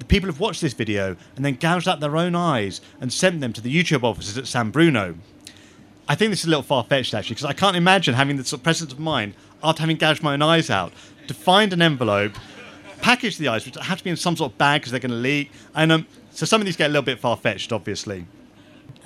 the 0.00 0.04
people 0.04 0.28
have 0.28 0.40
watched 0.40 0.60
this 0.60 0.72
video 0.72 1.14
and 1.36 1.44
then 1.44 1.54
gouged 1.54 1.86
out 1.86 2.00
their 2.00 2.16
own 2.16 2.34
eyes 2.34 2.80
and 3.00 3.12
sent 3.12 3.40
them 3.40 3.52
to 3.52 3.60
the 3.60 3.72
YouTube 3.72 4.02
offices 4.02 4.36
at 4.36 4.48
San 4.48 4.72
Bruno. 4.72 5.14
I 6.08 6.16
think 6.16 6.30
this 6.30 6.40
is 6.40 6.46
a 6.46 6.50
little 6.50 6.64
far 6.64 6.82
fetched 6.82 7.14
actually, 7.14 7.34
because 7.34 7.44
I 7.44 7.52
can't 7.52 7.76
imagine 7.76 8.14
having 8.14 8.36
the 8.36 8.44
sort 8.44 8.58
of 8.58 8.64
presence 8.64 8.92
of 8.92 8.98
mind 8.98 9.34
after 9.62 9.82
having 9.82 9.96
gouged 9.96 10.24
my 10.24 10.32
own 10.32 10.42
eyes 10.42 10.70
out 10.70 10.92
to 11.28 11.34
find 11.34 11.72
an 11.72 11.80
envelope, 11.80 12.32
package 13.00 13.38
the 13.38 13.46
eyes, 13.46 13.64
which 13.64 13.76
have 13.76 13.98
to 13.98 14.02
be 14.02 14.10
in 14.10 14.16
some 14.16 14.36
sort 14.36 14.50
of 14.50 14.58
bag 14.58 14.80
because 14.80 14.90
they're 14.90 14.98
going 14.98 15.12
to 15.12 15.16
leak. 15.16 15.52
And 15.72 15.92
um, 15.92 16.08
so 16.32 16.46
some 16.46 16.60
of 16.60 16.64
these 16.64 16.76
get 16.76 16.86
a 16.86 16.92
little 16.92 17.02
bit 17.02 17.20
far 17.20 17.36
fetched, 17.36 17.72
obviously. 17.72 18.26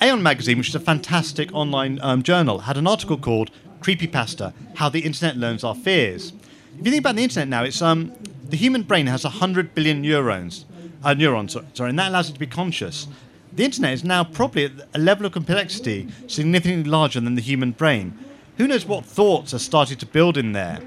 Aeon 0.00 0.22
magazine, 0.22 0.58
which 0.58 0.68
is 0.68 0.74
a 0.76 0.80
fantastic 0.80 1.52
online 1.52 1.98
um, 2.02 2.22
journal, 2.22 2.60
had 2.60 2.76
an 2.76 2.86
article 2.86 3.16
called 3.16 3.50
"Creepypasta: 3.80 4.52
How 4.76 4.88
the 4.88 5.00
Internet 5.00 5.36
Learns 5.36 5.64
Our 5.64 5.74
Fears." 5.74 6.32
If 6.78 6.84
you 6.86 6.92
think 6.92 7.00
about 7.00 7.16
the 7.16 7.24
internet 7.24 7.48
now, 7.48 7.64
it's 7.64 7.82
um, 7.82 8.12
the 8.48 8.56
human 8.56 8.82
brain 8.82 9.08
has 9.08 9.24
100 9.24 9.74
billion 9.74 10.00
neurons, 10.00 10.66
uh, 11.02 11.14
neurons, 11.14 11.56
sorry, 11.74 11.90
and 11.90 11.98
that 11.98 12.10
allows 12.10 12.30
it 12.30 12.34
to 12.34 12.38
be 12.38 12.46
conscious. 12.46 13.08
The 13.52 13.64
internet 13.64 13.92
is 13.92 14.04
now 14.04 14.22
probably 14.22 14.66
at 14.66 14.72
a 14.94 14.98
level 14.98 15.26
of 15.26 15.32
complexity 15.32 16.06
significantly 16.28 16.88
larger 16.88 17.18
than 17.18 17.34
the 17.34 17.42
human 17.42 17.72
brain. 17.72 18.16
Who 18.58 18.68
knows 18.68 18.86
what 18.86 19.04
thoughts 19.04 19.52
are 19.52 19.58
started 19.58 19.98
to 19.98 20.06
build 20.06 20.36
in 20.36 20.52
there? 20.52 20.78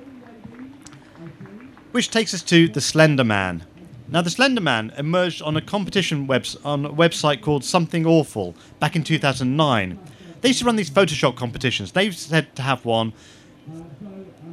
Which 1.91 2.10
takes 2.10 2.34
us 2.34 2.44
to 2.44 2.70
the 2.70 2.80
Slender 2.80 3.25
Man. 3.25 3.65
Now, 4.12 4.22
the 4.22 4.30
Slender 4.30 4.62
Man 4.62 4.91
emerged 4.98 5.41
on 5.41 5.58
a 5.58 5.62
competition 5.62 6.27
webs- 6.27 6.58
on 6.63 6.86
a 6.86 6.89
website 6.89 7.41
called 7.41 7.63
Something 7.63 8.06
Awful 8.06 8.56
back 8.80 8.96
in 8.96 9.03
2009. 9.03 9.98
They 10.41 10.50
used 10.50 10.60
to 10.60 10.65
run 10.65 10.75
these 10.75 10.89
Photoshop 10.89 11.36
competitions. 11.36 11.94
They've 11.94 12.15
said 12.15 12.56
to 12.58 12.62
have 12.62 12.84
one, 12.84 13.13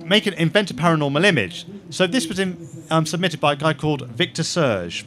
make 0.04 0.26
an 0.26 0.34
invent 0.34 0.70
a 0.70 0.74
paranormal 0.74 1.24
image. 1.24 1.66
So 1.90 2.06
this 2.06 2.28
was 2.28 2.38
in, 2.38 2.56
um, 2.88 3.04
submitted 3.04 3.40
by 3.40 3.54
a 3.54 3.56
guy 3.56 3.74
called 3.74 4.06
Victor 4.08 4.44
Surge 4.44 5.04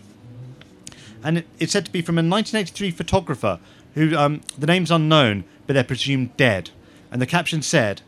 and 1.24 1.39
it, 1.39 1.48
it's 1.60 1.72
said 1.72 1.86
to 1.86 1.91
be 1.91 2.01
from 2.01 2.17
a 2.17 2.24
1983 2.24 2.91
photographer 2.91 3.60
who 3.93 4.15
um, 4.15 4.41
the 4.58 4.67
name's 4.67 4.91
unknown, 4.91 5.43
but 5.67 5.74
they're 5.74 5.84
presumed 5.84 6.36
dead. 6.38 6.70
And 7.12 7.22
the 7.22 7.25
caption 7.25 7.62
said, 7.62 8.01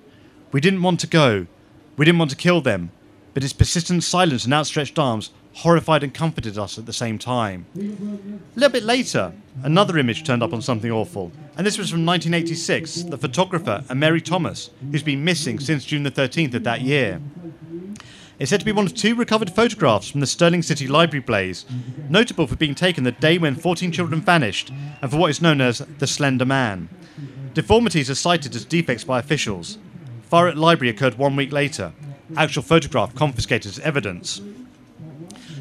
"We 0.52 0.62
didn't 0.62 0.82
want 0.82 1.00
to 1.02 1.08
go, 1.08 1.48
we 1.98 2.06
didn't 2.06 2.20
want 2.20 2.32
to 2.32 2.38
kill 2.38 2.62
them, 2.62 2.92
but 3.34 3.44
his 3.44 3.54
persistent 3.54 4.04
silence 4.04 4.46
and 4.46 4.54
outstretched 4.54 4.98
arms 4.98 5.32
horrified 5.54 6.04
and 6.04 6.14
comforted 6.14 6.58
us 6.58 6.78
at 6.78 6.86
the 6.86 6.94
same 6.94 7.18
time." 7.18 7.66
A 7.76 8.60
little 8.60 8.72
bit 8.72 8.84
later, 8.84 9.34
another 9.64 9.98
image 9.98 10.24
turned 10.24 10.44
up 10.44 10.54
on 10.54 10.62
something 10.62 10.92
awful, 10.92 11.32
and 11.58 11.66
this 11.66 11.78
was 11.78 11.90
from 11.90 12.06
1986. 12.06 13.04
The 13.04 13.18
photographer, 13.18 13.84
a 13.90 13.96
Mary 13.96 14.22
Thomas, 14.22 14.70
who's 14.92 15.04
been 15.04 15.24
missing 15.24 15.60
since 15.60 15.86
June 15.86 16.04
the 16.04 16.12
13th 16.12 16.54
of 16.54 16.64
that 16.64 16.82
year. 16.82 17.22
It's 18.40 18.50
said 18.50 18.60
to 18.60 18.66
be 18.66 18.72
one 18.72 18.88
of 18.88 18.96
two 18.96 19.14
recovered 19.16 19.52
photographs 19.52 20.10
from 20.10 20.20
the 20.20 20.28
Stirling 20.28 20.64
City 20.64 20.88
Library 20.88 21.22
blaze, 21.22 21.66
notable 22.10 22.48
for 22.48 22.56
being 22.56 22.74
taken 22.76 23.04
the 23.04 23.12
day 23.12 23.38
when 23.38 23.56
14 23.56 23.92
children 23.92 24.22
vanished 24.22 24.72
and 25.02 25.12
for 25.12 25.18
what 25.18 25.30
is 25.30 25.42
known 25.42 25.62
as 25.62 25.84
the 26.00 26.08
Slender 26.08 26.46
Man. 26.46 26.90
Deformities 27.54 28.10
are 28.10 28.16
cited 28.16 28.56
as 28.56 28.66
defects 28.66 29.04
by 29.04 29.20
officials. 29.20 29.78
Fire 30.24 30.48
at 30.48 30.58
library 30.58 30.90
occurred 30.90 31.20
one 31.20 31.36
week 31.36 31.54
later. 31.54 31.94
Actual 32.36 32.64
photograph 32.64 33.14
confiscated 33.14 33.70
as 33.70 33.80
evidence. 33.80 34.42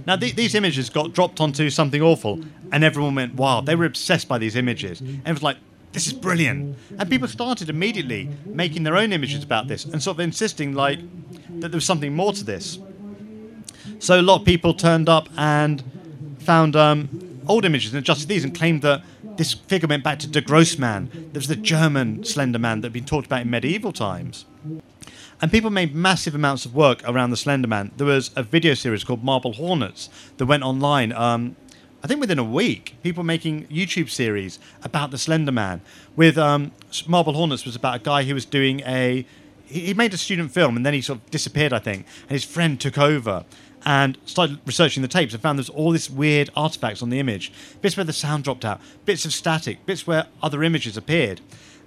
Now, 0.06 0.16
th- 0.16 0.35
these 0.35 0.54
images 0.54 0.90
got 0.90 1.12
dropped 1.12 1.40
onto 1.40 1.71
something 1.71 2.02
awful, 2.02 2.40
and 2.73 2.85
everyone 2.85 3.14
went 3.14 3.35
wild. 3.35 3.66
They 3.66 3.75
were 3.75 3.85
obsessed 3.85 4.28
by 4.28 4.38
these 4.38 4.56
images. 4.56 5.00
And 5.00 5.26
it 5.26 5.32
was 5.32 5.42
like, 5.42 5.59
this 5.92 6.06
is 6.06 6.12
brilliant. 6.12 6.76
And 6.99 7.11
people 7.11 7.28
started 7.28 7.68
immediately 7.68 8.28
making 8.47 8.82
their 8.82 8.97
own 8.97 9.12
images 9.12 9.44
about 9.44 9.68
this 9.68 9.85
and 9.85 10.02
sort 10.02 10.16
of 10.16 10.21
insisting, 10.21 10.75
like, 10.75 10.99
that 11.61 11.68
there 11.68 11.76
was 11.76 11.85
something 11.85 12.14
more 12.14 12.32
to 12.32 12.44
this. 12.44 12.78
So 13.99 14.18
a 14.18 14.23
lot 14.23 14.40
of 14.40 14.47
people 14.47 14.75
turned 14.75 15.09
up 15.09 15.28
and 15.37 15.82
found 16.38 16.75
um, 16.76 17.40
old 17.47 17.64
images 17.64 17.92
and 17.92 17.99
adjusted 17.99 18.28
these 18.28 18.42
and 18.42 18.54
claimed 18.54 18.82
that 18.82 19.02
this 19.37 19.54
figure 19.54 19.88
went 19.88 20.02
back 20.02 20.18
to 20.21 20.26
De 20.28 20.40
Grossman. 20.40 21.11
There 21.32 21.40
was 21.40 21.49
the 21.49 21.56
German 21.56 22.25
Slender 22.25 22.59
Man 22.59 22.80
that 22.80 22.87
had 22.87 22.92
been 22.92 23.04
talked 23.04 23.26
about 23.26 23.42
in 23.42 23.50
medieval 23.50 23.92
times. 23.92 24.44
And 25.42 25.50
people 25.50 25.70
made 25.70 25.92
massive 25.92 26.37
amounts 26.37 26.64
of 26.64 26.72
work 26.72 27.02
around 27.04 27.30
the 27.30 27.37
Slender 27.37 27.66
Man. 27.66 27.90
There 27.96 28.06
was 28.06 28.30
a 28.37 28.44
video 28.44 28.75
series 28.75 29.02
called 29.02 29.25
Marble 29.25 29.54
Hornets 29.54 30.08
that 30.37 30.46
went 30.46 30.62
online. 30.62 31.12
Um, 31.12 31.56
I 32.04 32.06
think 32.06 32.20
within 32.20 32.38
a 32.38 32.44
week, 32.44 32.94
people 33.02 33.25
making 33.25 33.66
YouTube 33.66 34.08
series 34.08 34.61
about 34.84 35.11
the 35.11 35.18
Slender 35.18 35.50
Man. 35.50 35.80
With 36.14 36.38
um, 36.38 36.70
Marble 37.08 37.32
Hornets 37.32 37.64
was 37.64 37.75
about 37.75 37.96
a 37.96 37.99
guy 37.99 38.22
who 38.22 38.34
was 38.34 38.44
doing 38.44 38.82
a. 38.87 39.26
He 39.66 39.94
made 39.94 40.14
a 40.14 40.18
student 40.18 40.52
film 40.52 40.76
and 40.76 40.87
then 40.87 40.94
he 40.94 41.00
sort 41.00 41.18
of 41.18 41.30
disappeared, 41.30 41.72
I 41.72 41.80
think. 41.80 42.06
And 42.22 42.30
his 42.30 42.44
friend 42.44 42.80
took 42.80 42.96
over 42.96 43.44
and 43.84 44.18
started 44.26 44.61
researching 44.64 45.02
the 45.02 45.08
tapes 45.08 45.34
and 45.34 45.42
found 45.42 45.58
there's 45.58 45.70
all 45.70 45.90
this 45.90 46.08
weird 46.08 46.50
artifacts 46.54 47.02
on 47.02 47.11
the 47.11 47.18
image. 47.18 47.52
Bits 47.80 47.96
where 47.96 48.04
the 48.04 48.12
sound 48.12 48.44
dropped 48.44 48.64
out, 48.64 48.80
bits 49.06 49.25
of 49.25 49.32
static, 49.32 49.84
bits 49.87 50.06
where 50.06 50.26
other 50.40 50.62
images 50.62 50.96
appeared. 50.96 51.40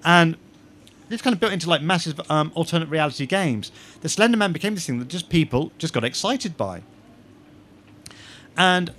And 0.03 0.35
this 1.09 1.21
kind 1.21 1.33
of 1.33 1.39
built 1.39 1.53
into 1.53 1.69
like 1.69 1.81
massive 1.81 2.19
um, 2.29 2.51
alternate 2.55 2.89
reality 2.89 3.25
games. 3.25 3.71
The 4.01 4.09
Slender 4.09 4.37
Man 4.37 4.51
became 4.51 4.75
this 4.75 4.85
thing 4.85 4.99
that 4.99 5.07
just 5.07 5.29
people 5.29 5.71
just 5.77 5.93
got 5.93 6.03
excited 6.03 6.57
by. 6.57 6.81
And 8.57 8.91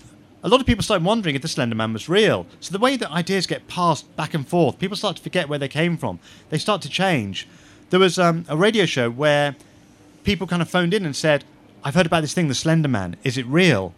a 0.42 0.48
lot 0.48 0.60
of 0.60 0.66
people 0.66 0.82
started 0.82 1.04
wondering 1.04 1.34
if 1.34 1.42
the 1.42 1.48
Slender 1.48 1.75
Man 1.75 1.92
was 1.92 2.08
real. 2.08 2.46
So 2.60 2.72
the 2.72 2.78
way 2.78 2.96
that 2.96 3.10
ideas 3.10 3.46
get 3.46 3.66
passed 3.66 4.14
back 4.16 4.34
and 4.34 4.46
forth, 4.46 4.78
people 4.78 4.96
start 4.96 5.16
to 5.16 5.22
forget 5.22 5.48
where 5.48 5.58
they 5.58 5.68
came 5.68 5.96
from. 5.96 6.20
They 6.50 6.58
start 6.58 6.82
to 6.82 6.88
change. 6.88 7.48
There 7.90 8.00
was 8.00 8.18
um, 8.18 8.44
a 8.48 8.56
radio 8.56 8.86
show 8.86 9.10
where 9.10 9.56
people 10.25 10.46
kind 10.46 10.62
of 10.62 10.68
phoned 10.68 10.94
in 10.94 11.04
and 11.04 11.16
said, 11.16 11.44
I've 11.82 11.94
heard 11.94 12.06
about 12.06 12.20
this 12.20 12.34
thing, 12.34 12.48
the 12.48 12.54
Slender 12.54 12.88
Man. 12.88 13.16
Is 13.25 13.38
it 13.38 13.46
real? 13.46 13.94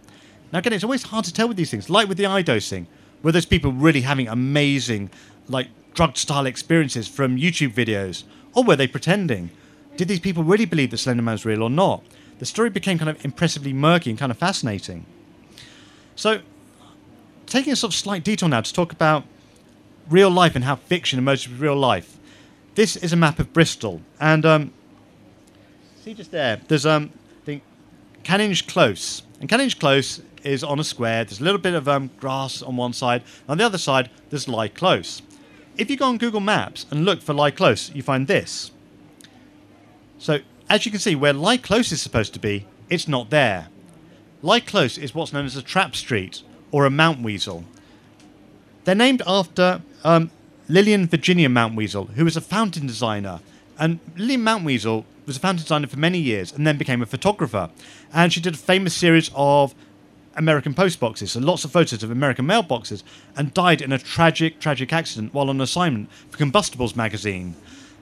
Now, 0.52 0.60
again, 0.60 0.72
it's 0.72 0.84
always 0.84 1.02
hard 1.04 1.24
to 1.26 1.32
tell 1.32 1.48
with 1.48 1.56
these 1.56 1.70
things. 1.70 1.90
Like 1.90 2.08
with 2.08 2.18
the 2.18 2.26
eye 2.26 2.42
dosing, 2.42 2.86
were 3.22 3.32
those 3.32 3.46
people 3.46 3.72
really 3.72 4.02
having 4.02 4.28
amazing, 4.28 5.10
like 5.48 5.68
drug 5.98 6.16
style 6.16 6.46
experiences 6.46 7.08
from 7.08 7.36
YouTube 7.36 7.74
videos? 7.74 8.22
Or 8.54 8.62
were 8.62 8.76
they 8.76 8.86
pretending? 8.86 9.50
Did 9.96 10.06
these 10.06 10.20
people 10.20 10.44
really 10.44 10.64
believe 10.64 10.92
that 10.92 10.98
Slender 10.98 11.24
Man 11.24 11.32
was 11.32 11.44
real 11.44 11.60
or 11.60 11.70
not? 11.70 12.04
The 12.38 12.46
story 12.46 12.70
became 12.70 12.98
kind 12.98 13.10
of 13.10 13.24
impressively 13.24 13.72
murky 13.72 14.10
and 14.10 14.16
kind 14.16 14.30
of 14.30 14.38
fascinating. 14.38 15.06
So, 16.14 16.42
taking 17.46 17.72
a 17.72 17.76
sort 17.76 17.92
of 17.92 17.98
slight 17.98 18.22
detour 18.22 18.48
now 18.48 18.60
to 18.60 18.72
talk 18.72 18.92
about 18.92 19.24
real 20.08 20.30
life 20.30 20.54
and 20.54 20.64
how 20.64 20.76
fiction 20.76 21.18
emerges 21.18 21.48
with 21.48 21.60
real 21.60 21.74
life. 21.74 22.16
This 22.76 22.94
is 22.94 23.12
a 23.12 23.16
map 23.16 23.40
of 23.40 23.52
Bristol, 23.52 24.00
and 24.20 24.46
um, 24.46 24.72
see 26.04 26.14
just 26.14 26.30
there. 26.30 26.60
There's 26.68 26.86
um, 26.86 27.10
the 27.44 27.60
Canninge 28.22 28.68
Close, 28.68 29.24
and 29.40 29.50
Canninge 29.50 29.80
Close 29.80 30.22
is 30.44 30.62
on 30.62 30.78
a 30.78 30.84
square. 30.84 31.24
There's 31.24 31.40
a 31.40 31.44
little 31.44 31.60
bit 31.60 31.74
of 31.74 31.88
um, 31.88 32.10
grass 32.20 32.62
on 32.62 32.76
one 32.76 32.92
side. 32.92 33.24
On 33.48 33.58
the 33.58 33.66
other 33.66 33.78
side, 33.78 34.10
there's 34.30 34.46
Lie 34.46 34.68
Close. 34.68 35.22
If 35.78 35.88
you 35.88 35.96
go 35.96 36.06
on 36.06 36.18
Google 36.18 36.40
Maps 36.40 36.86
and 36.90 37.04
look 37.04 37.22
for 37.22 37.32
Lie 37.32 37.52
Close, 37.52 37.94
you 37.94 38.02
find 38.02 38.26
this. 38.26 38.72
So, 40.18 40.40
as 40.68 40.84
you 40.84 40.90
can 40.90 41.00
see, 41.00 41.14
where 41.14 41.32
Lie 41.32 41.56
Close 41.56 41.92
is 41.92 42.02
supposed 42.02 42.34
to 42.34 42.40
be, 42.40 42.66
it's 42.90 43.06
not 43.06 43.30
there. 43.30 43.68
Lie 44.42 44.58
Close 44.58 44.98
is 44.98 45.14
what's 45.14 45.32
known 45.32 45.46
as 45.46 45.56
a 45.56 45.62
trap 45.62 45.94
street 45.94 46.42
or 46.72 46.84
a 46.84 46.90
Mountweazel. 46.90 47.62
They're 48.82 48.96
named 48.96 49.22
after 49.24 49.80
um, 50.02 50.32
Lillian 50.68 51.06
Virginia 51.06 51.48
Mountweazel, 51.48 52.10
who 52.10 52.24
was 52.24 52.36
a 52.36 52.40
fountain 52.40 52.88
designer. 52.88 53.38
And 53.78 54.00
Lillian 54.16 54.42
Mountweazel 54.42 55.04
was 55.26 55.36
a 55.36 55.40
fountain 55.40 55.62
designer 55.62 55.86
for 55.86 55.98
many 55.98 56.18
years 56.18 56.52
and 56.52 56.66
then 56.66 56.76
became 56.76 57.02
a 57.02 57.06
photographer. 57.06 57.70
And 58.12 58.32
she 58.32 58.40
did 58.40 58.54
a 58.54 58.58
famous 58.58 58.94
series 58.94 59.30
of 59.32 59.76
American 60.38 60.72
post 60.72 61.00
boxes, 61.00 61.32
so 61.32 61.40
lots 61.40 61.64
of 61.64 61.72
photos 61.72 62.02
of 62.02 62.10
American 62.10 62.46
mailboxes, 62.46 63.02
and 63.36 63.52
died 63.52 63.82
in 63.82 63.92
a 63.92 63.98
tragic, 63.98 64.60
tragic 64.60 64.92
accident 64.92 65.34
while 65.34 65.50
on 65.50 65.60
assignment 65.60 66.10
for 66.30 66.38
Combustibles 66.38 66.96
magazine. 66.96 67.54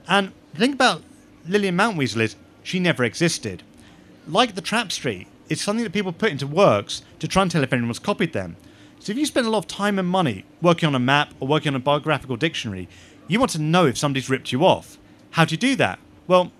And 0.07 0.31
the 0.53 0.59
thing 0.59 0.73
about 0.73 1.01
Lillian 1.47 1.75
Mountweazel 1.75 2.21
is 2.21 2.35
she 2.63 2.79
never 2.79 3.03
existed. 3.03 3.63
Like 4.27 4.55
the 4.55 4.61
Trap 4.61 4.91
Street, 4.91 5.27
it's 5.49 5.61
something 5.61 5.83
that 5.83 5.93
people 5.93 6.13
put 6.13 6.31
into 6.31 6.47
works 6.47 7.01
to 7.19 7.27
try 7.27 7.41
and 7.41 7.51
tell 7.51 7.63
if 7.63 7.73
anyone's 7.73 7.99
copied 7.99 8.33
them. 8.33 8.55
So 8.99 9.11
if 9.11 9.17
you 9.17 9.25
spend 9.25 9.47
a 9.47 9.49
lot 9.49 9.59
of 9.59 9.67
time 9.67 9.99
and 9.99 10.07
money 10.07 10.45
working 10.61 10.87
on 10.87 10.95
a 10.95 10.99
map 10.99 11.33
or 11.39 11.47
working 11.47 11.69
on 11.69 11.75
a 11.75 11.79
biographical 11.79 12.35
dictionary, 12.35 12.87
you 13.27 13.39
want 13.39 13.51
to 13.51 13.61
know 13.61 13.85
if 13.85 13.97
somebody's 13.97 14.29
ripped 14.29 14.51
you 14.51 14.65
off. 14.65 14.97
How 15.31 15.45
do 15.45 15.53
you 15.53 15.57
do 15.57 15.75
that? 15.77 15.99
Well, 16.27 16.51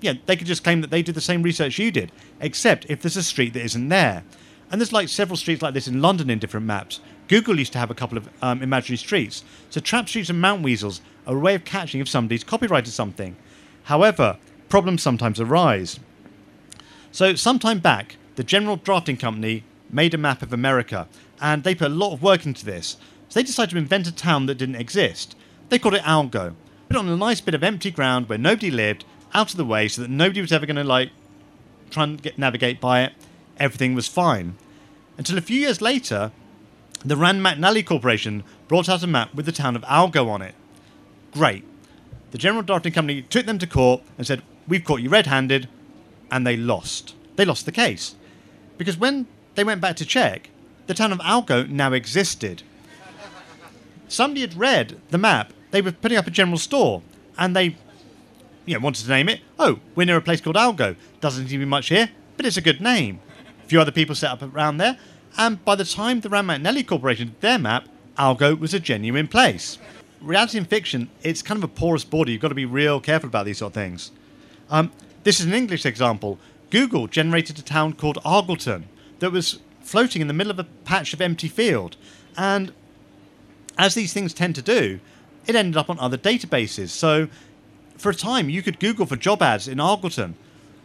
yeah, 0.00 0.14
they 0.26 0.36
could 0.36 0.46
just 0.46 0.62
claim 0.62 0.80
that 0.80 0.90
they 0.90 1.02
did 1.02 1.14
the 1.14 1.20
same 1.20 1.42
research 1.42 1.78
you 1.78 1.90
did, 1.90 2.12
except 2.40 2.86
if 2.88 3.02
there's 3.02 3.16
a 3.16 3.22
street 3.22 3.52
that 3.54 3.64
isn't 3.64 3.88
there. 3.88 4.22
And 4.70 4.80
there's 4.80 4.92
like 4.92 5.08
several 5.08 5.36
streets 5.36 5.62
like 5.62 5.74
this 5.74 5.88
in 5.88 6.02
London 6.02 6.30
in 6.30 6.38
different 6.38 6.66
maps. 6.66 7.00
Google 7.28 7.58
used 7.58 7.72
to 7.72 7.78
have 7.78 7.90
a 7.90 7.94
couple 7.94 8.18
of 8.18 8.28
um, 8.42 8.62
imaginary 8.62 8.98
streets. 8.98 9.44
So 9.70 9.80
trap 9.80 10.08
streets 10.08 10.30
and 10.30 10.42
mountweazels 10.42 11.00
are 11.26 11.36
a 11.36 11.40
way 11.40 11.54
of 11.54 11.64
catching 11.64 12.00
if 12.00 12.08
somebody's 12.08 12.44
copyrighted 12.44 12.92
something. 12.92 13.36
However, 13.84 14.38
problems 14.68 15.02
sometimes 15.02 15.40
arise. 15.40 15.98
So, 17.10 17.34
sometime 17.34 17.78
back, 17.78 18.16
the 18.36 18.44
General 18.44 18.76
Drafting 18.76 19.16
Company 19.16 19.64
made 19.90 20.12
a 20.12 20.18
map 20.18 20.42
of 20.42 20.52
America, 20.52 21.08
and 21.40 21.64
they 21.64 21.74
put 21.74 21.90
a 21.90 21.94
lot 21.94 22.12
of 22.12 22.22
work 22.22 22.44
into 22.44 22.66
this. 22.66 22.98
So, 23.28 23.40
they 23.40 23.44
decided 23.44 23.70
to 23.72 23.78
invent 23.78 24.06
a 24.06 24.12
town 24.12 24.46
that 24.46 24.56
didn't 24.56 24.76
exist. 24.76 25.34
They 25.68 25.78
called 25.78 25.94
it 25.94 26.02
Agloe. 26.02 26.54
Put 26.88 26.96
it 26.96 27.00
on 27.00 27.08
a 27.08 27.16
nice 27.16 27.40
bit 27.40 27.54
of 27.54 27.62
empty 27.62 27.90
ground 27.90 28.28
where 28.28 28.38
nobody 28.38 28.70
lived, 28.70 29.04
out 29.34 29.50
of 29.50 29.56
the 29.56 29.64
way, 29.64 29.88
so 29.88 30.02
that 30.02 30.10
nobody 30.10 30.40
was 30.40 30.52
ever 30.52 30.66
going 30.66 30.76
to 30.76 30.84
like 30.84 31.10
try 31.90 32.04
and 32.04 32.22
get, 32.22 32.38
navigate 32.38 32.80
by 32.80 33.04
it. 33.04 33.12
Everything 33.58 33.94
was 33.94 34.06
fine. 34.06 34.56
Until 35.16 35.38
a 35.38 35.42
few 35.42 35.58
years 35.58 35.80
later, 35.80 36.32
the 37.04 37.16
Rand 37.16 37.44
McNally 37.44 37.84
Corporation 37.84 38.44
brought 38.66 38.88
out 38.88 39.02
a 39.02 39.06
map 39.06 39.34
with 39.34 39.46
the 39.46 39.52
town 39.52 39.76
of 39.76 39.82
Agloe 39.82 40.28
on 40.28 40.42
it. 40.42 40.54
Great. 41.32 41.64
The 42.30 42.38
General 42.38 42.62
Drafting 42.62 42.92
Company 42.92 43.22
took 43.22 43.46
them 43.46 43.58
to 43.58 43.66
court 43.66 44.02
and 44.16 44.26
said, 44.26 44.42
We've 44.66 44.84
caught 44.84 45.00
you 45.00 45.08
red 45.08 45.26
handed, 45.26 45.68
and 46.30 46.46
they 46.46 46.56
lost. 46.56 47.14
They 47.36 47.44
lost 47.44 47.66
the 47.66 47.72
case. 47.72 48.14
Because 48.76 48.96
when 48.96 49.26
they 49.54 49.64
went 49.64 49.80
back 49.80 49.96
to 49.96 50.04
check, 50.04 50.50
the 50.86 50.94
town 50.94 51.12
of 51.12 51.18
Agloe 51.20 51.68
now 51.68 51.92
existed. 51.92 52.62
Somebody 54.08 54.42
had 54.42 54.56
read 54.56 55.00
the 55.10 55.18
map, 55.18 55.52
they 55.70 55.82
were 55.82 55.92
putting 55.92 56.18
up 56.18 56.26
a 56.26 56.30
general 56.30 56.58
store, 56.58 57.02
and 57.36 57.54
they 57.54 57.76
you 58.66 58.74
know, 58.74 58.80
wanted 58.80 59.04
to 59.04 59.10
name 59.10 59.28
it. 59.28 59.40
Oh, 59.58 59.80
we're 59.94 60.04
near 60.04 60.16
a 60.16 60.22
place 60.22 60.40
called 60.40 60.56
Agloe. 60.56 60.96
Doesn't 61.20 61.44
seem 61.44 61.52
to 61.52 61.58
be 61.58 61.64
much 61.64 61.88
here, 61.88 62.10
but 62.36 62.46
it's 62.46 62.56
a 62.56 62.62
good 62.62 62.80
name. 62.80 63.20
Few 63.68 63.80
other 63.80 63.92
people 63.92 64.14
set 64.14 64.30
up 64.30 64.42
around 64.42 64.78
there, 64.78 64.98
and 65.36 65.62
by 65.64 65.74
the 65.74 65.84
time 65.84 66.20
the 66.20 66.30
Rand 66.30 66.48
McNally 66.48 66.86
Corporation 66.86 67.28
did 67.28 67.40
their 67.42 67.58
map, 67.58 67.86
Agloe 68.18 68.58
was 68.58 68.72
a 68.72 68.80
genuine 68.80 69.28
place. 69.28 69.78
Reality 70.22 70.56
and 70.56 70.66
fiction, 70.66 71.10
it's 71.22 71.42
kind 71.42 71.58
of 71.58 71.64
a 71.64 71.72
porous 71.72 72.02
border. 72.02 72.30
You've 72.30 72.40
got 72.40 72.48
to 72.48 72.54
be 72.54 72.64
real 72.64 72.98
careful 72.98 73.28
about 73.28 73.44
these 73.44 73.58
sort 73.58 73.70
of 73.70 73.74
things. 73.74 74.10
Um, 74.70 74.90
this 75.22 75.38
is 75.38 75.46
an 75.46 75.52
English 75.52 75.84
example. 75.84 76.38
Google 76.70 77.06
generated 77.06 77.58
a 77.58 77.62
town 77.62 77.92
called 77.92 78.16
Argleton 78.24 78.84
that 79.18 79.32
was 79.32 79.60
floating 79.82 80.22
in 80.22 80.28
the 80.28 80.34
middle 80.34 80.50
of 80.50 80.58
a 80.58 80.64
patch 80.64 81.12
of 81.12 81.20
empty 81.20 81.48
field. 81.48 81.96
And 82.36 82.72
as 83.76 83.94
these 83.94 84.14
things 84.14 84.32
tend 84.32 84.54
to 84.54 84.62
do, 84.62 84.98
it 85.46 85.54
ended 85.54 85.76
up 85.76 85.90
on 85.90 85.98
other 85.98 86.16
databases. 86.18 86.88
So 86.88 87.28
for 87.98 88.10
a 88.10 88.14
time, 88.14 88.48
you 88.48 88.62
could 88.62 88.80
Google 88.80 89.04
for 89.04 89.16
job 89.16 89.42
ads 89.42 89.68
in 89.68 89.76
Argleton. 89.78 90.34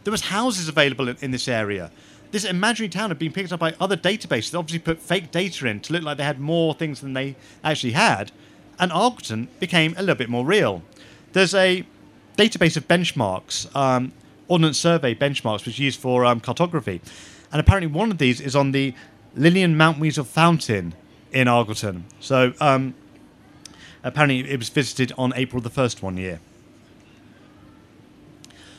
There 0.04 0.10
was 0.10 0.22
houses 0.22 0.68
available 0.68 1.08
in 1.08 1.30
this 1.30 1.48
area. 1.48 1.90
This 2.34 2.44
imaginary 2.44 2.88
town 2.88 3.10
had 3.10 3.18
been 3.20 3.30
picked 3.30 3.52
up 3.52 3.60
by 3.60 3.76
other 3.78 3.96
databases 3.96 4.50
that 4.50 4.58
obviously 4.58 4.80
put 4.80 4.98
fake 4.98 5.30
data 5.30 5.68
in 5.68 5.78
to 5.78 5.92
look 5.92 6.02
like 6.02 6.16
they 6.16 6.24
had 6.24 6.40
more 6.40 6.74
things 6.74 7.00
than 7.00 7.12
they 7.12 7.36
actually 7.62 7.92
had. 7.92 8.32
And 8.76 8.90
Argleton 8.90 9.46
became 9.60 9.94
a 9.96 10.00
little 10.00 10.16
bit 10.16 10.28
more 10.28 10.44
real. 10.44 10.82
There's 11.32 11.54
a 11.54 11.86
database 12.36 12.76
of 12.76 12.88
benchmarks, 12.88 13.72
um, 13.76 14.10
Ordnance 14.48 14.80
Survey 14.80 15.14
benchmarks, 15.14 15.64
which 15.64 15.76
is 15.76 15.78
used 15.78 16.00
for 16.00 16.24
um, 16.24 16.40
cartography. 16.40 17.00
And 17.52 17.60
apparently, 17.60 17.86
one 17.86 18.10
of 18.10 18.18
these 18.18 18.40
is 18.40 18.56
on 18.56 18.72
the 18.72 18.94
Lillian 19.36 19.76
Mountweazel 19.76 20.26
Fountain 20.26 20.92
in 21.30 21.46
Argleton. 21.46 22.02
So, 22.18 22.52
um, 22.60 22.94
apparently, 24.02 24.40
it 24.50 24.58
was 24.58 24.70
visited 24.70 25.12
on 25.16 25.32
April 25.36 25.62
the 25.62 25.70
1st 25.70 26.02
one 26.02 26.16
year. 26.16 26.40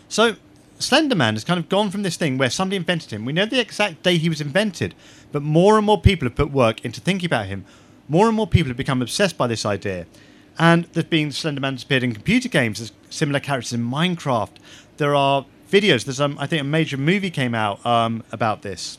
So, 0.10 0.36
Slenderman 0.80 1.34
has 1.34 1.44
kind 1.44 1.60
of 1.60 1.70
gone 1.70 1.90
from 1.90 2.04
this 2.04 2.18
thing 2.18 2.38
where 2.38 2.50
somebody 2.50 2.76
invented 2.76 3.12
him. 3.12 3.26
We 3.26 3.34
know 3.34 3.46
the 3.46 3.60
exact 3.60 4.04
day 4.04 4.18
he 4.18 4.30
was 4.30 4.42
invented, 4.42 4.94
but 5.32 5.42
more 5.42 5.78
and 5.78 5.86
more 5.86 6.00
people 6.00 6.26
have 6.28 6.36
put 6.36 6.52
work 6.52 6.84
into 6.84 7.00
thinking 7.00 7.28
about 7.28 7.48
him. 7.48 7.66
More 8.08 8.28
and 8.28 8.36
more 8.36 8.48
people 8.48 8.70
have 8.70 8.78
become 8.78 9.02
obsessed 9.02 9.38
by 9.38 9.48
this 9.48 9.66
idea. 9.66 10.06
And 10.60 10.86
there's 10.94 11.06
been 11.06 11.30
Slenderman 11.30 11.74
has 11.74 11.84
appeared 11.84 12.04
in 12.04 12.14
computer 12.14 12.50
games. 12.50 12.80
There's 12.80 12.92
similar 13.10 13.40
characters 13.40 13.74
in 13.74 13.84
Minecraft. 13.84 14.52
There 14.98 15.16
are 15.16 15.46
videos. 15.70 16.06
There's 16.06 16.22
um, 16.22 16.38
I 16.40 16.48
think 16.48 16.62
a 16.62 16.66
major 16.66 16.98
movie 16.98 17.32
came 17.32 17.56
out 17.56 17.86
um, 17.86 18.24
about 18.32 18.62
this. 18.62 18.98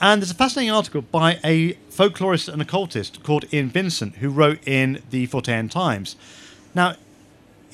And 0.00 0.20
there's 0.20 0.30
a 0.30 0.34
fascinating 0.34 0.70
article 0.70 1.02
by 1.02 1.38
a 1.44 1.74
folklorist 1.90 2.52
and 2.52 2.60
occultist 2.60 3.22
called 3.22 3.46
Ian 3.52 3.70
Vincent, 3.70 4.16
who 4.16 4.28
wrote 4.28 4.66
in 4.66 5.02
the 5.10 5.26
Fortean 5.28 5.70
Times. 5.70 6.16
Now, 6.74 6.96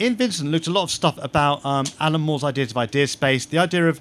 Ian 0.01 0.17
Vincent 0.17 0.51
looked 0.51 0.67
a 0.67 0.71
lot 0.71 0.85
of 0.85 0.91
stuff 0.91 1.19
about 1.21 1.65
um, 1.65 1.85
Alan 2.01 2.23
Moore's 2.23 2.43
ideas 2.43 2.71
of 2.71 2.79
idea 2.79 3.07
space, 3.07 3.45
the 3.45 3.59
idea 3.59 3.87
of 3.87 4.01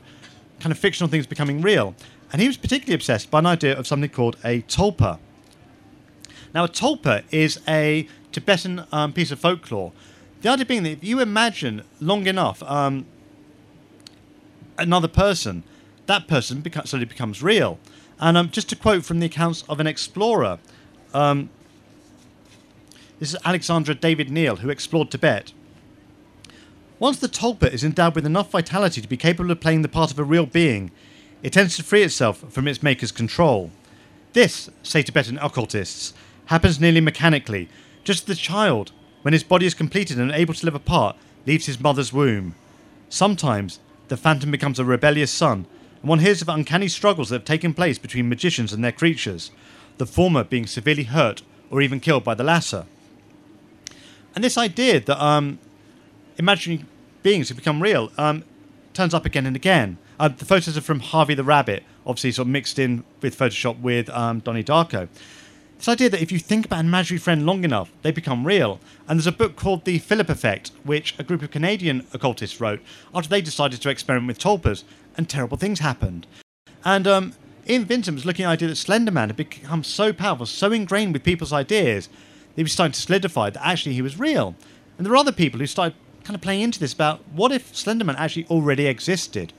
kind 0.61 0.71
of 0.71 0.79
fictional 0.79 1.09
things 1.09 1.27
becoming 1.27 1.61
real. 1.61 1.93
And 2.31 2.41
he 2.41 2.47
was 2.47 2.55
particularly 2.55 2.95
obsessed 2.95 3.29
by 3.29 3.39
an 3.39 3.45
idea 3.45 3.77
of 3.77 3.85
something 3.85 4.09
called 4.09 4.37
a 4.43 4.61
tulpa. 4.61 5.19
Now, 6.53 6.63
a 6.63 6.69
tulpa 6.69 7.23
is 7.31 7.59
a 7.67 8.07
Tibetan 8.31 8.85
um, 8.93 9.11
piece 9.11 9.31
of 9.31 9.39
folklore. 9.39 9.91
The 10.41 10.49
idea 10.49 10.65
being 10.65 10.83
that 10.83 10.91
if 10.91 11.03
you 11.03 11.19
imagine 11.19 11.83
long 11.99 12.27
enough 12.27 12.63
um, 12.63 13.05
another 14.77 15.09
person, 15.09 15.63
that 16.05 16.27
person 16.27 16.61
beca- 16.61 16.87
suddenly 16.87 17.05
becomes 17.07 17.43
real. 17.43 17.77
And 18.19 18.37
um, 18.37 18.49
just 18.51 18.69
to 18.69 18.75
quote 18.77 19.03
from 19.03 19.19
the 19.19 19.25
accounts 19.25 19.65
of 19.67 19.81
an 19.81 19.87
explorer, 19.87 20.59
um, 21.13 21.49
this 23.19 23.33
is 23.33 23.39
Alexandra 23.43 23.95
David-Néel, 23.95 24.59
who 24.59 24.69
explored 24.69 25.11
Tibet. 25.11 25.51
Once 26.99 27.17
the 27.19 27.29
tulpa 27.29 27.71
is 27.71 27.83
endowed 27.83 28.13
with 28.13 28.25
enough 28.25 28.51
vitality 28.51 28.99
to 28.99 29.07
be 29.07 29.15
capable 29.15 29.51
of 29.51 29.61
playing 29.61 29.81
the 29.81 29.87
part 29.87 30.11
of 30.11 30.19
a 30.19 30.23
real 30.23 30.45
being, 30.45 30.91
it 31.41 31.53
tends 31.53 31.77
to 31.77 31.83
free 31.83 32.03
itself 32.03 32.43
from 32.51 32.67
its 32.67 32.83
maker's 32.83 33.11
control. 33.11 33.71
This, 34.33 34.69
say 34.83 35.01
Tibetan 35.01 35.37
occultists, 35.37 36.13
happens 36.47 36.79
nearly 36.79 36.99
mechanically, 36.99 37.69
just 38.03 38.23
as 38.23 38.25
the 38.25 38.35
child, 38.35 38.91
when 39.21 39.33
his 39.33 39.45
body 39.45 39.65
is 39.65 39.73
completed 39.73 40.19
and 40.19 40.31
able 40.31 40.53
to 40.53 40.65
live 40.65 40.75
apart, 40.75 41.15
leaves 41.45 41.67
his 41.67 41.79
mother's 41.79 42.11
womb. 42.11 42.53
Sometimes, 43.07 43.79
the 44.09 44.17
phantom 44.17 44.51
becomes 44.51 44.77
a 44.77 44.83
rebellious 44.83 45.31
son, 45.31 45.65
and 46.01 46.09
one 46.09 46.19
hears 46.19 46.41
of 46.41 46.49
uncanny 46.49 46.89
struggles 46.89 47.29
that 47.29 47.35
have 47.35 47.45
taken 47.45 47.73
place 47.73 47.97
between 47.97 48.27
magicians 48.27 48.73
and 48.73 48.83
their 48.83 48.91
creatures, 48.91 49.51
the 49.97 50.05
former 50.05 50.43
being 50.43 50.67
severely 50.67 51.03
hurt 51.03 51.43
or 51.71 51.81
even 51.81 52.01
killed 52.01 52.25
by 52.25 52.33
the 52.33 52.43
latter. 52.43 52.85
And 54.35 54.43
this 54.43 54.57
idea 54.57 54.99
that 54.99 55.23
um, 55.23 55.59
imaginary 56.39 56.85
beings 57.21 57.49
who 57.49 57.55
become 57.55 57.83
real 57.83 58.11
um, 58.17 58.43
turns 58.93 59.13
up 59.13 59.25
again 59.25 59.45
and 59.45 59.55
again. 59.55 59.97
Uh, 60.19 60.29
the 60.29 60.45
photos 60.45 60.77
are 60.77 60.81
from 60.81 60.99
Harvey 60.99 61.35
the 61.35 61.43
Rabbit, 61.43 61.83
obviously 62.05 62.31
sort 62.31 62.47
of 62.47 62.51
mixed 62.51 62.79
in 62.79 63.03
with 63.21 63.37
Photoshop 63.37 63.79
with 63.79 64.09
um, 64.09 64.39
Donnie 64.39 64.63
Darko. 64.63 65.07
This 65.77 65.87
idea 65.87 66.09
that 66.09 66.21
if 66.21 66.31
you 66.31 66.39
think 66.39 66.65
about 66.65 66.79
an 66.79 66.87
imaginary 66.87 67.19
friend 67.19 67.45
long 67.45 67.63
enough, 67.63 67.89
they 68.01 68.11
become 68.11 68.45
real. 68.45 68.81
And 69.07 69.17
there's 69.17 69.27
a 69.27 69.31
book 69.31 69.55
called 69.55 69.85
The 69.85 69.99
Philip 69.99 70.29
Effect, 70.29 70.71
which 70.83 71.15
a 71.17 71.23
group 71.23 71.41
of 71.41 71.51
Canadian 71.51 72.05
occultists 72.13 72.59
wrote 72.59 72.81
after 73.15 73.29
they 73.29 73.41
decided 73.41 73.81
to 73.81 73.89
experiment 73.89 74.27
with 74.27 74.39
tulpas, 74.39 74.83
and 75.15 75.29
terrible 75.29 75.57
things 75.57 75.79
happened. 75.79 76.27
And 76.83 77.07
um, 77.07 77.33
Ian 77.67 77.85
Vincent 77.85 78.15
was 78.15 78.25
looking 78.25 78.43
at 78.43 78.47
the 78.47 78.65
idea 78.65 78.67
that 78.67 78.75
Slenderman 78.75 79.27
had 79.27 79.37
become 79.37 79.83
so 79.83 80.11
powerful, 80.11 80.45
so 80.45 80.71
ingrained 80.71 81.13
with 81.13 81.23
people's 81.23 81.53
ideas, 81.53 82.07
that 82.07 82.55
he 82.57 82.63
was 82.63 82.73
starting 82.73 82.93
to 82.93 82.99
solidify 82.99 83.49
that 83.49 83.65
actually 83.65 83.93
he 83.93 84.01
was 84.01 84.19
real. 84.19 84.55
And 84.97 85.05
there 85.05 85.11
were 85.11 85.17
other 85.17 85.31
people 85.31 85.61
who 85.61 85.65
started 85.65 85.95
kind 86.29 86.35
of 86.35 86.41
playing 86.41 86.61
into 86.61 86.79
this 86.79 86.93
about 86.93 87.27
what 87.33 87.51
if 87.51 87.73
Slenderman 87.73 88.15
actually 88.15 88.45
already 88.51 88.85
existed? 88.85 89.51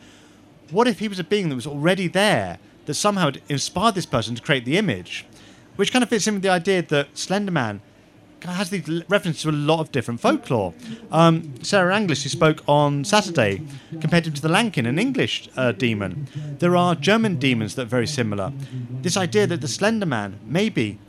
What 0.70 0.86
if 0.86 1.00
he 1.00 1.08
was 1.08 1.18
a 1.18 1.24
being 1.24 1.48
that 1.48 1.56
was 1.56 1.66
already 1.66 2.06
there 2.06 2.60
that 2.86 2.94
somehow 2.94 3.32
inspired 3.48 3.96
this 3.96 4.06
person 4.06 4.36
to 4.36 4.42
create 4.42 4.64
the 4.64 4.78
image? 4.78 5.26
Which 5.74 5.90
kind 5.90 6.04
of 6.04 6.08
fits 6.08 6.28
in 6.28 6.34
with 6.34 6.44
the 6.44 6.48
idea 6.48 6.82
that 6.82 7.14
Slenderman 7.14 7.80
has 8.44 8.70
these 8.70 8.88
references 9.08 9.42
to 9.42 9.50
a 9.50 9.58
lot 9.70 9.80
of 9.80 9.90
different 9.90 10.20
folklore. 10.20 10.72
Um, 11.10 11.54
Sarah 11.64 11.92
Anglish, 11.92 12.22
who 12.22 12.28
spoke 12.28 12.62
on 12.68 13.04
Saturday, 13.04 13.62
compared 14.00 14.28
him 14.28 14.34
to 14.34 14.40
the 14.40 14.48
Lankin, 14.48 14.86
an 14.86 15.00
English 15.00 15.48
uh, 15.56 15.72
demon. 15.72 16.28
There 16.60 16.76
are 16.76 16.94
German 16.94 17.34
demons 17.40 17.74
that 17.74 17.82
are 17.82 17.96
very 17.96 18.06
similar. 18.06 18.52
This 19.02 19.16
idea 19.16 19.48
that 19.48 19.60
the 19.60 19.68
Slender 19.68 20.06
Man 20.06 20.38
maybe 20.46 21.00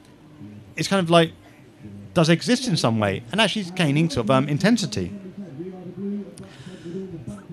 is 0.76 0.88
kind 0.88 1.00
of 1.00 1.12
like 1.12 1.34
does 2.16 2.30
exist 2.30 2.68
in 2.68 2.76
some 2.76 3.00
way 3.00 3.24
and 3.32 3.40
actually 3.40 3.62
is 3.62 3.72
gaining 3.72 4.10
sort 4.10 4.26
of 4.26 4.32
um, 4.32 4.50
intensity. 4.50 5.12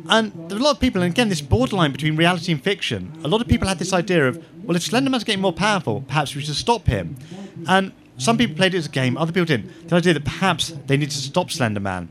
And 0.08 0.32
there 0.48 0.58
a 0.58 0.62
lot 0.62 0.76
of 0.76 0.80
people, 0.80 1.02
and 1.02 1.12
again, 1.12 1.28
this 1.28 1.40
borderline 1.40 1.92
between 1.92 2.16
reality 2.16 2.52
and 2.52 2.62
fiction. 2.62 3.12
A 3.24 3.28
lot 3.28 3.40
of 3.40 3.48
people 3.48 3.68
had 3.68 3.78
this 3.78 3.92
idea 3.92 4.26
of, 4.28 4.42
well, 4.64 4.76
if 4.76 4.82
Slenderman's 4.82 5.24
getting 5.24 5.42
more 5.42 5.52
powerful, 5.52 6.02
perhaps 6.06 6.34
we 6.34 6.42
should 6.42 6.54
stop 6.54 6.86
him. 6.86 7.16
And 7.66 7.92
some 8.16 8.38
people 8.38 8.56
played 8.56 8.74
it 8.74 8.78
as 8.78 8.86
a 8.86 8.90
game, 8.90 9.16
other 9.18 9.32
people 9.32 9.44
didn't. 9.44 9.88
The 9.88 9.96
idea 9.96 10.14
that 10.14 10.24
perhaps 10.24 10.72
they 10.86 10.96
need 10.96 11.10
to 11.10 11.16
stop 11.16 11.48
Slenderman. 11.48 12.08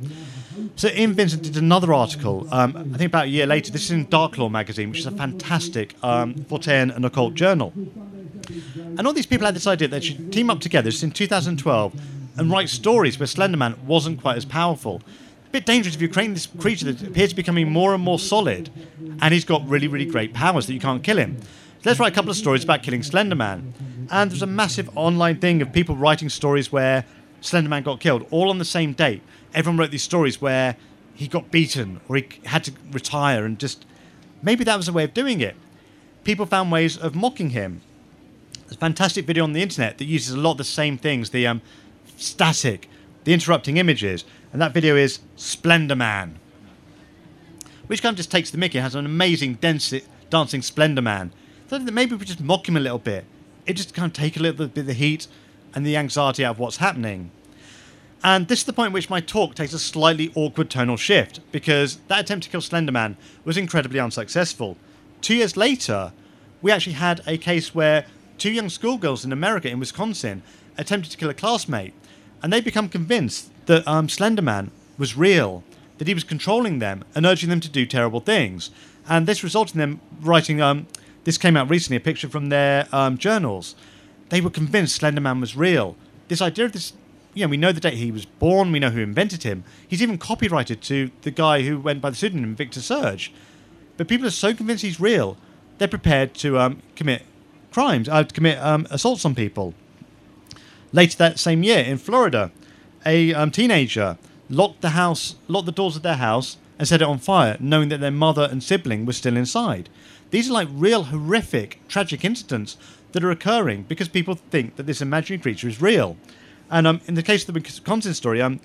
So 0.76 0.90
Ian 0.90 1.14
Vincent 1.14 1.42
did 1.42 1.58
another 1.58 1.92
article, 1.92 2.48
um, 2.52 2.92
I 2.94 2.98
think 2.98 3.10
about 3.10 3.26
a 3.26 3.30
year 3.30 3.48
later. 3.48 3.72
This 3.72 3.86
is 3.86 3.92
in 3.92 4.08
Dark 4.10 4.38
Lore 4.38 4.52
magazine, 4.52 4.90
which 4.90 5.00
is 5.00 5.06
a 5.08 5.12
fantastic 5.12 5.96
um, 6.04 6.46
and 6.52 7.06
occult 7.06 7.34
journal. 7.34 7.74
And 7.76 9.08
all 9.08 9.14
these 9.14 9.26
people 9.26 9.46
had 9.46 9.56
this 9.56 9.68
idea 9.68 9.88
that 9.88 10.00
they 10.00 10.06
should 10.06 10.32
team 10.32 10.50
up 10.50 10.60
together, 10.60 10.86
this 10.86 10.98
is 10.98 11.04
in 11.04 11.12
2012, 11.12 12.00
and 12.38 12.52
write 12.52 12.70
stories 12.70 13.20
where 13.20 13.28
Slenderman 13.28 13.78
wasn't 13.80 14.22
quite 14.22 14.38
as 14.38 14.46
powerful. 14.46 15.02
Bit 15.52 15.66
dangerous 15.66 15.96
if 15.96 16.02
you're 16.02 16.12
creating 16.12 16.34
this 16.34 16.46
creature 16.46 16.92
that 16.92 17.08
appears 17.08 17.30
to 17.30 17.36
be 17.36 17.42
becoming 17.42 17.72
more 17.72 17.94
and 17.94 18.04
more 18.04 18.20
solid, 18.20 18.70
and 19.22 19.34
he's 19.34 19.46
got 19.46 19.68
really, 19.68 19.88
really 19.88 20.06
great 20.06 20.34
powers 20.34 20.68
that 20.68 20.74
you 20.74 20.80
can't 20.80 21.04
kill 21.04 21.18
him. 21.18 21.38
Let's 21.86 22.00
write 22.00 22.12
a 22.12 22.16
couple 22.16 22.32
of 22.32 22.38
stories 22.38 22.64
about 22.64 22.84
killing 22.84 23.02
Slenderman. 23.02 23.72
And 24.12 24.30
there's 24.30 24.42
a 24.42 24.48
massive 24.48 24.90
online 24.98 25.40
thing 25.40 25.62
of 25.62 25.72
people 25.72 25.96
writing 25.96 26.28
stories 26.28 26.72
where 26.72 27.06
Slenderman 27.42 27.84
got 27.84 28.00
killed, 28.00 28.26
all 28.30 28.50
on 28.50 28.58
the 28.58 28.66
same 28.66 28.94
date. 28.94 29.22
Everyone 29.54 29.78
wrote 29.78 29.92
these 29.92 30.04
stories 30.04 30.42
where 30.42 30.76
he 31.14 31.28
got 31.28 31.50
beaten 31.50 32.02
or 32.10 32.18
he 32.18 32.28
had 32.46 32.64
to 32.66 32.74
retire, 32.92 33.46
and 33.46 33.58
just 33.58 33.86
maybe 34.42 34.64
that 34.66 34.76
was 34.76 34.88
a 34.88 34.94
way 34.94 35.06
of 35.06 35.14
doing 35.14 35.40
it. 35.40 35.56
People 36.24 36.46
found 36.46 36.72
ways 36.72 36.98
of 36.98 37.16
mocking 37.16 37.52
him. 37.52 37.82
There's 38.64 38.76
a 38.76 38.80
fantastic 38.80 39.26
video 39.26 39.46
on 39.46 39.54
the 39.54 39.62
internet 39.62 39.98
that 39.98 40.06
uses 40.06 40.36
a 40.36 40.38
lot 40.38 40.52
of 40.52 40.58
the 40.58 40.64
same 40.66 40.98
things 40.98 41.30
the 41.30 41.48
um, 41.48 41.62
static, 42.18 42.90
the 43.24 43.34
interrupting 43.34 43.78
images, 43.78 44.26
and 44.52 44.62
that 44.62 44.74
video 44.74 44.96
is 44.96 45.20
Splendor 45.36 45.96
Man, 45.96 46.40
which 47.88 48.02
kind 48.02 48.14
of 48.14 48.18
just 48.18 48.32
takes 48.32 48.50
the 48.50 48.58
mickey. 48.58 48.80
Has 48.80 48.96
an 48.96 49.06
amazing 49.06 49.56
dense, 49.56 49.94
dancing 50.30 50.62
Splendor 50.62 51.02
Man. 51.02 51.32
So 51.70 51.80
maybe 51.80 52.16
we 52.16 52.26
just 52.26 52.42
mock 52.42 52.68
him 52.68 52.78
a 52.78 52.82
little 52.82 53.00
bit. 53.00 53.26
It 53.66 53.74
just 53.74 53.94
kind 53.94 54.08
of 54.10 54.14
take 54.14 54.38
a 54.38 54.40
little 54.40 54.68
bit 54.68 54.82
of 54.82 54.88
the 54.88 54.94
heat 54.94 55.28
and 55.76 55.86
the 55.86 55.98
anxiety 55.98 56.46
out 56.46 56.52
of 56.52 56.60
what's 56.60 56.78
happening. 56.78 57.32
And 58.24 58.48
this 58.48 58.60
is 58.60 58.66
the 58.66 58.74
point 58.74 58.88
at 58.88 58.94
which 58.94 59.10
my 59.10 59.20
talk 59.20 59.54
takes 59.54 59.74
a 59.74 59.80
slightly 59.80 60.32
awkward 60.34 60.70
tonal 60.70 60.98
shift, 60.98 61.40
because 61.52 61.98
that 62.08 62.22
attempt 62.22 62.46
to 62.46 62.50
kill 62.50 62.62
Slenderman 62.62 63.16
was 63.44 63.58
incredibly 63.58 64.00
unsuccessful. 64.00 64.78
Two 65.22 65.36
years 65.36 65.56
later, 65.56 66.14
we 66.62 66.72
actually 66.72 66.94
had 66.94 67.22
a 67.28 67.38
case 67.38 67.76
where 67.76 68.06
two 68.38 68.52
young 68.52 68.70
schoolgirls 68.70 69.24
in 69.24 69.32
America, 69.32 69.70
in 69.70 69.80
Wisconsin, 69.80 70.42
attempted 70.78 71.12
to 71.12 71.18
kill 71.18 71.30
a 71.30 71.34
classmate, 71.34 71.94
and 72.42 72.52
they 72.52 72.62
become 72.62 72.90
convinced 72.90 73.52
that 73.68 73.88
um, 73.88 74.08
Slenderman 74.08 74.72
was 74.98 75.16
real, 75.16 75.64
that 75.98 76.08
he 76.08 76.14
was 76.14 76.24
controlling 76.24 76.80
them 76.80 77.06
and 77.16 77.26
urging 77.26 77.50
them 77.50 77.60
to 77.60 77.70
do 77.70 77.86
terrible 77.86 78.20
things. 78.20 78.72
And 79.08 79.28
this 79.28 79.44
resulted 79.44 79.76
in 79.76 79.80
them 79.80 80.02
writing, 80.20 80.62
um, 80.62 80.88
this 81.24 81.38
came 81.38 81.56
out 81.56 81.70
recently, 81.70 81.98
a 81.98 82.02
picture 82.02 82.28
from 82.28 82.50
their 82.50 82.88
um, 82.92 83.18
journals. 83.18 83.76
They 84.30 84.42
were 84.42 84.50
convinced 84.50 85.00
Slenderman 85.00 85.40
was 85.40 85.56
real. 85.56 85.96
This 86.28 86.42
idea 86.42 86.66
of 86.66 86.74
this, 86.74 86.94
you 87.34 87.46
know, 87.46 87.50
we 87.50 87.58
know 87.58 87.72
the 87.72 87.80
date 87.80 87.94
he 87.94 88.12
was 88.12 88.26
born, 88.26 88.72
we 88.72 88.80
know 88.80 88.90
who 88.90 89.02
invented 89.02 89.44
him. 89.44 89.64
He's 89.88 90.02
even 90.02 90.18
copyrighted 90.18 90.82
to 90.84 91.12
the 91.22 91.32
guy 91.32 91.62
who 91.62 91.80
went 91.80 92.02
by 92.02 92.10
the 92.10 92.16
pseudonym 92.16 92.56
Victor 92.56 92.82
Surge. 92.82 93.32
But 93.96 94.08
people 94.08 94.28
are 94.28 94.32
so 94.32 94.54
convinced 94.54 94.84
he's 94.84 95.00
real, 95.00 95.38
they're 95.78 95.88
prepared 95.88 96.34
to 96.36 96.60
um, 96.60 96.82
commit 96.96 97.24
crimes, 97.72 98.10
uh, 98.10 98.24
to 98.24 98.34
commit 98.34 98.58
um, 98.60 98.88
assaults 98.90 99.26
on 99.26 99.36
people. 99.36 99.74
Later 100.92 101.18
that 101.18 101.40
same 101.40 101.64
year 101.64 101.80
in 101.80 101.98
Florida, 101.98 102.52
a 103.08 103.34
um, 103.34 103.50
teenager 103.50 104.18
locked 104.50 104.82
the 104.82 104.90
house, 104.90 105.36
locked 105.48 105.66
the 105.66 105.72
doors 105.72 105.96
of 105.96 106.04
their 106.04 106.18
house, 106.18 106.58
and 106.78 106.88
set 106.88 107.02
it 107.02 107.08
on 107.08 107.18
fire, 107.18 107.58
knowing 107.60 107.90
that 107.90 108.02
their 108.02 108.12
mother 108.12 108.48
and 108.52 108.62
sibling 108.62 109.06
were 109.06 109.14
still 109.14 109.38
inside. 109.38 109.90
These 110.30 110.50
are 110.50 110.54
like 110.54 110.68
real 110.72 111.04
horrific, 111.04 111.80
tragic 111.88 112.24
incidents 112.26 112.78
that 113.14 113.24
are 113.24 113.32
occurring 113.32 113.84
because 113.84 114.10
people 114.10 114.36
think 114.36 114.76
that 114.76 114.86
this 114.86 115.02
imaginary 115.02 115.42
creature 115.42 115.68
is 115.68 115.82
real. 115.82 116.18
And 116.70 116.86
um, 116.86 117.02
in 117.08 117.16
the 117.16 117.24
case 117.24 117.48
of 117.48 117.54
the 117.54 117.60
Wisconsin 117.60 118.14
story, 118.14 118.42
um, 118.42 118.60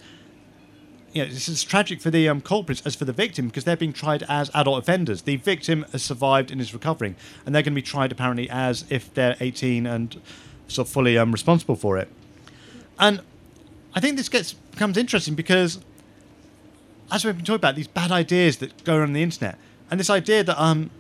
you 1.13 1.23
know, 1.23 1.31
this 1.31 1.49
is 1.49 1.63
tragic 1.63 2.01
for 2.01 2.11
the 2.11 2.29
um, 2.29 2.41
culprits 2.41 2.83
as 2.85 2.97
for 2.97 3.05
the 3.05 3.13
victim 3.13 3.47
because 3.47 3.65
they're 3.65 3.77
being 3.77 3.93
tried 3.93 4.25
as 4.29 4.51
adult 4.55 4.83
offenders. 4.83 5.23
The 5.23 5.37
victim 5.37 5.87
has 5.93 6.03
survived 6.03 6.51
and 6.51 6.61
is 6.61 6.75
recovering, 6.75 7.15
and 7.47 7.55
they're 7.55 7.63
going 7.63 7.75
to 7.75 7.77
be 7.77 7.83
tried 7.83 8.11
apparently 8.11 8.51
as 8.51 8.85
if 8.91 9.13
they're 9.15 9.37
18 9.41 9.87
and 9.87 10.21
sort 10.67 10.89
of 10.89 10.93
fully 10.93 11.17
um, 11.17 11.31
responsible 11.31 11.77
for 11.77 11.97
it. 11.99 12.09
And 12.99 13.21
I 13.95 14.01
think 14.01 14.17
this 14.17 14.29
gets 14.29 14.53
becomes 14.53 14.97
interesting 14.97 15.35
because 15.35 15.81
as 17.11 17.25
we've 17.25 17.37
been 17.37 17.45
talking 17.45 17.57
about, 17.57 17.77
these 17.77 17.89
bad 17.89 18.11
ideas 18.11 18.57
that 18.59 18.85
go 18.85 18.97
around 18.97 19.13
the 19.13 19.23
internet, 19.23 19.59
and 19.91 20.01
this 20.01 20.09
idea 20.09 20.43
that 20.43 20.61
um, 20.61 20.91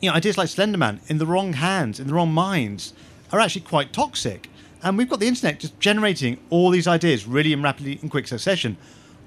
you 0.00 0.10
know, 0.10 0.16
ideas 0.16 0.36
like 0.36 0.48
Slenderman 0.48 0.98
in 1.08 1.18
the 1.18 1.26
wrong 1.26 1.54
hands, 1.54 2.00
in 2.00 2.08
the 2.08 2.14
wrong 2.14 2.32
minds, 2.32 2.92
are 3.32 3.40
actually 3.40 3.62
quite 3.62 3.92
toxic. 3.92 4.50
And 4.82 4.98
we've 4.98 5.08
got 5.08 5.20
the 5.20 5.28
internet 5.28 5.60
just 5.60 5.78
generating 5.80 6.38
all 6.50 6.70
these 6.70 6.86
ideas 6.86 7.26
really 7.26 7.52
in 7.52 7.62
rapidly 7.62 7.98
in 8.02 8.10
quick 8.10 8.26
succession. 8.26 8.76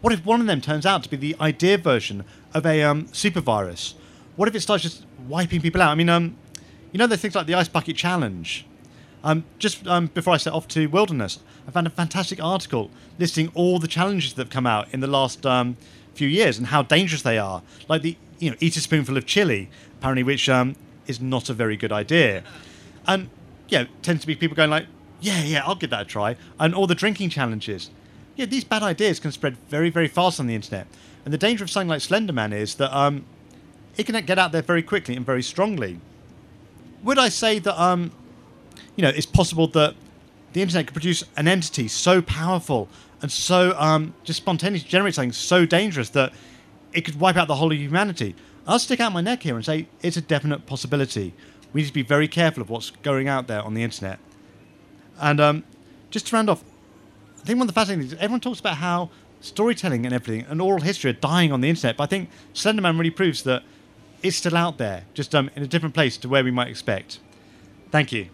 What 0.02 0.14
if 0.14 0.24
one 0.24 0.40
of 0.40 0.46
them 0.46 0.62
turns 0.62 0.86
out 0.86 1.02
to 1.04 1.10
be 1.10 1.18
the 1.18 1.36
idea 1.42 1.80
version 1.80 2.24
of 2.54 2.66
a 2.66 2.84
um, 2.84 3.08
super 3.12 3.42
virus? 3.42 3.96
What 4.36 4.48
if 4.48 4.54
it 4.54 4.60
starts 4.60 4.84
just 4.84 5.06
wiping 5.28 5.62
people 5.62 5.82
out? 5.82 5.90
I 5.90 5.96
mean, 5.96 6.10
um, 6.10 6.38
you 6.92 7.00
know, 7.00 7.08
there's 7.08 7.22
things 7.22 7.34
like 7.34 7.48
the 7.48 7.56
Ice 7.56 7.68
Bucket 7.68 7.96
Challenge. 7.96 8.66
Um, 9.24 9.46
just 9.60 9.86
um, 9.88 10.08
before 10.08 10.34
I 10.34 10.38
set 10.38 10.54
off 10.54 10.68
to 10.70 10.88
Wilderness, 10.88 11.40
I 11.68 11.72
found 11.72 11.88
a 11.88 11.90
fantastic 11.90 12.42
article 12.42 12.92
listing 13.20 13.52
all 13.54 13.80
the 13.80 13.88
challenges 13.88 14.34
that 14.34 14.44
have 14.44 14.52
come 14.52 14.68
out 14.68 14.88
in 14.94 15.00
the 15.00 15.08
last 15.08 15.46
um, 15.46 15.78
few 16.14 16.28
years 16.28 16.58
and 16.58 16.68
how 16.68 16.84
dangerous 16.84 17.22
they 17.22 17.38
are. 17.38 17.62
Like 17.88 18.04
the, 18.04 18.16
you 18.40 18.52
know, 18.52 18.58
eat 18.60 18.78
a 18.78 18.82
spoonful 18.82 19.18
of 19.18 19.26
chili, 19.26 19.70
apparently, 19.98 20.24
which 20.24 20.48
um, 20.48 20.76
is 21.08 21.20
not 21.20 21.50
a 21.50 21.54
very 21.54 21.76
good 21.76 21.92
idea. 21.92 22.44
And, 23.08 23.30
yeah, 23.70 23.86
tends 24.02 24.22
to 24.22 24.28
be 24.28 24.36
people 24.36 24.56
going 24.56 24.70
like, 24.70 24.86
yeah, 25.20 25.44
yeah, 25.44 25.64
I'll 25.66 25.76
give 25.76 25.90
that 25.90 26.02
a 26.02 26.06
try. 26.06 26.36
And 26.60 26.76
all 26.76 26.88
the 26.88 26.96
drinking 26.96 27.30
challenges. 27.30 27.90
Yeah, 28.36 28.46
these 28.46 28.64
bad 28.64 28.84
ideas 28.84 29.20
can 29.20 29.32
spread 29.32 29.58
very, 29.70 29.90
very 29.90 30.08
fast 30.08 30.40
on 30.40 30.48
the 30.48 30.54
internet. 30.54 30.88
And 31.26 31.34
the 31.34 31.40
danger 31.40 31.64
of 31.64 31.72
something 31.72 31.90
like 31.90 32.02
Slenderman 32.02 32.54
is 32.54 32.76
that 32.76 32.96
um, 32.96 33.26
it 33.98 34.06
can 34.06 34.24
get 34.26 34.38
out 34.38 34.52
there 34.52 34.62
very 34.62 34.84
quickly 34.84 35.16
and 35.16 35.26
very 35.26 35.42
strongly. 35.42 36.00
Would 37.04 37.18
I 37.18 37.30
say 37.30 37.60
that 37.60 37.82
um, 37.82 38.12
you 38.98 39.04
know, 39.04 39.10
it's 39.10 39.26
possible 39.26 39.68
that 39.68 39.96
the 40.52 40.62
internet 40.62 40.88
could 40.88 40.94
produce 40.94 41.24
an 41.38 41.48
entity 41.48 41.88
so 41.88 42.22
powerful 42.22 42.90
and 43.22 43.32
so 43.32 43.74
um, 43.78 44.14
just 44.24 44.38
spontaneously 44.38 44.90
generate 44.90 45.16
something 45.16 45.32
so 45.32 45.66
dangerous 45.66 46.10
that 46.10 46.34
it 46.94 47.02
could 47.06 47.20
wipe 47.20 47.38
out 47.38 47.48
the 47.48 47.56
whole 47.56 47.72
of 47.72 47.78
humanity. 47.78 48.36
I'll 48.68 48.80
stick 48.80 49.00
out 49.00 49.14
my 49.14 49.22
neck 49.22 49.44
here 49.44 49.56
and 49.56 49.64
say 49.64 49.88
it's 50.02 50.18
a 50.18 50.22
definite 50.22 50.66
possibility. 50.66 51.34
We 51.74 51.82
need 51.82 51.88
to 51.88 51.94
be 51.94 52.02
very 52.02 52.28
careful 52.28 52.62
of 52.62 52.70
what's 52.70 52.90
going 52.90 53.28
out 53.28 53.48
there 53.48 53.62
on 53.62 53.76
the 53.76 53.84
internet. 53.84 54.20
And 55.20 55.40
um, 55.40 55.64
just 56.10 56.28
to 56.28 56.36
round 56.36 56.50
off, 56.50 56.64
I 57.42 57.46
think 57.46 57.60
one 57.60 57.68
of 57.68 57.74
the 57.74 57.80
fascinating 57.80 58.10
things, 58.10 58.22
everyone 58.22 58.42
talks 58.42 58.60
about 58.60 58.78
how 58.78 59.10
storytelling 59.42 60.06
and 60.06 60.14
everything 60.14 60.46
and 60.50 60.62
oral 60.62 60.82
history 60.82 61.12
are 61.12 61.14
dying 61.14 61.52
on 61.52 61.62
the 61.62 61.70
internet, 61.70 61.98
but 61.98 62.06
I 62.06 62.08
think 62.08 62.30
Slenderman 62.54 62.98
really 62.98 63.12
proves 63.12 63.44
that 63.44 63.64
it's 64.24 64.38
still 64.38 64.58
out 64.58 64.78
there, 64.78 65.04
just 65.14 65.36
um, 65.36 65.50
in 65.56 65.62
a 65.62 65.68
different 65.68 65.94
place 65.94 66.18
to 66.18 66.30
where 66.30 66.44
we 66.44 66.52
might 66.52 66.68
expect. 66.68 67.20
Thank 67.92 68.12
you. 68.12 68.30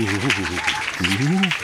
Ooh. 0.00 0.58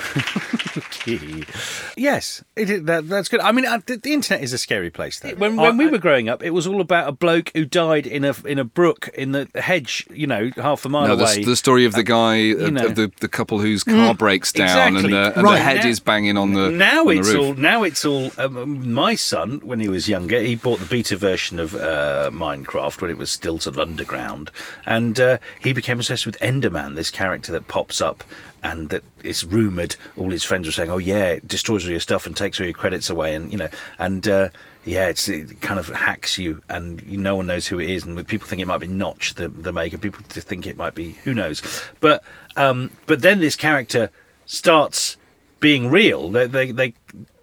Yes, 1.97 2.42
it, 2.57 2.70
is- 2.70 2.83
that, 2.85 3.09
that's 3.09 3.29
good. 3.29 3.40
I 3.40 3.53
mean, 3.53 3.66
uh, 3.66 3.79
the, 3.87 3.97
the 3.97 4.12
internet 4.12 4.42
is 4.42 4.53
a 4.53 4.59
scary 4.59 4.90
place. 4.90 5.20
Though. 5.20 5.31
When, 5.35 5.57
when 5.57 5.77
we 5.77 5.87
were 5.87 5.99
growing 5.99 6.29
up, 6.29 6.42
it 6.42 6.51
was 6.51 6.66
all 6.66 6.81
about 6.81 7.09
a 7.09 7.12
bloke 7.12 7.51
who 7.55 7.64
died 7.64 8.07
in 8.07 8.25
a 8.25 8.35
in 8.47 8.59
a 8.59 8.64
brook 8.64 9.09
in 9.14 9.33
the 9.33 9.49
hedge, 9.55 10.07
you 10.11 10.27
know, 10.27 10.51
half 10.57 10.85
a 10.85 10.88
mile 10.88 11.09
No, 11.09 11.16
the, 11.16 11.25
away. 11.25 11.44
the 11.44 11.57
story 11.57 11.85
of 11.85 11.92
the 11.92 12.03
guy, 12.03 12.35
of, 12.37 12.73
know. 12.73 12.87
of 12.87 12.94
the, 12.97 13.12
the 13.20 13.29
couple 13.29 13.59
whose 13.61 13.85
car 13.85 14.14
breaks 14.14 14.53
down 14.53 14.94
exactly. 14.94 15.05
and, 15.05 15.12
the, 15.12 15.35
and 15.37 15.42
Right. 15.44 15.57
the 15.57 15.62
head 15.62 15.77
Now- 15.85 15.88
is 15.88 16.01
banging 16.01 16.37
on 16.37 16.55
the 16.55 16.70
now 16.70 17.01
on 17.01 17.07
the 17.07 17.18
it's 17.20 17.29
roof. 17.29 17.40
all 17.44 17.55
now 17.55 17.83
it's 17.83 18.05
all 18.05 18.31
um, 18.38 18.92
my 18.92 19.14
son 19.14 19.61
when 19.62 19.81
he 19.81 19.88
was 19.88 20.09
younger 20.09 20.40
he 20.40 20.57
bought 20.57 20.81
the 20.81 20.87
beta 20.87 21.16
version 21.16 21.59
of 21.61 21.75
uh, 21.75 22.31
minecraft 22.33 23.01
when 23.01 23.11
it 23.11 23.18
was 23.18 23.31
still 23.31 23.59
sort 23.59 23.77
of 23.77 23.81
underground 23.81 24.51
and 24.87 25.20
uh, 25.20 25.38
he 25.61 25.73
became 25.73 25.99
obsessed 25.99 26.27
with 26.27 26.38
enderman 26.40 26.94
this 26.97 27.11
character 27.11 27.53
that 27.53 27.68
pops 27.68 28.01
up 28.01 28.25
and 28.62 28.88
that 28.88 29.03
it's 29.24 29.44
rumored 29.44 29.96
all 30.16 30.30
his 30.30 30.44
friends 30.44 30.66
were 30.66 30.72
saying 30.72 30.90
oh 30.90 30.98
yeah 30.98 31.26
it 31.26 31.48
destroys 31.48 31.84
all 31.84 31.90
your 31.90 32.00
stuff 32.00 32.26
and 32.26 32.37
takes 32.37 32.60
all 32.60 32.66
your 32.66 32.74
credits 32.74 33.10
away 33.10 33.34
and 33.34 33.50
you 33.50 33.58
know 33.58 33.68
and 33.98 34.28
uh, 34.28 34.48
yeah, 34.84 35.08
it 35.08 35.60
kind 35.62 35.80
of 35.80 35.88
hacks 35.88 36.37
you, 36.38 36.62
and 36.68 37.00
you, 37.02 37.16
no 37.16 37.37
one 37.37 37.46
knows 37.46 37.66
who 37.66 37.80
it 37.80 37.88
is. 37.88 38.04
And 38.04 38.26
people 38.28 38.46
think 38.46 38.60
it 38.60 38.66
might 38.66 38.78
be 38.78 38.87
Notch, 38.87 39.34
the 39.34 39.48
the 39.48 39.72
maker. 39.72 39.96
People 39.96 40.22
think 40.28 40.66
it 40.66 40.76
might 40.76 40.94
be 40.94 41.12
who 41.24 41.32
knows. 41.32 41.62
But 42.00 42.22
um, 42.56 42.90
but 43.06 43.22
then 43.22 43.40
this 43.40 43.56
character 43.56 44.10
starts 44.44 45.16
being 45.60 45.90
real. 45.90 46.28
They 46.28 46.46
they, 46.46 46.70
they 46.70 46.94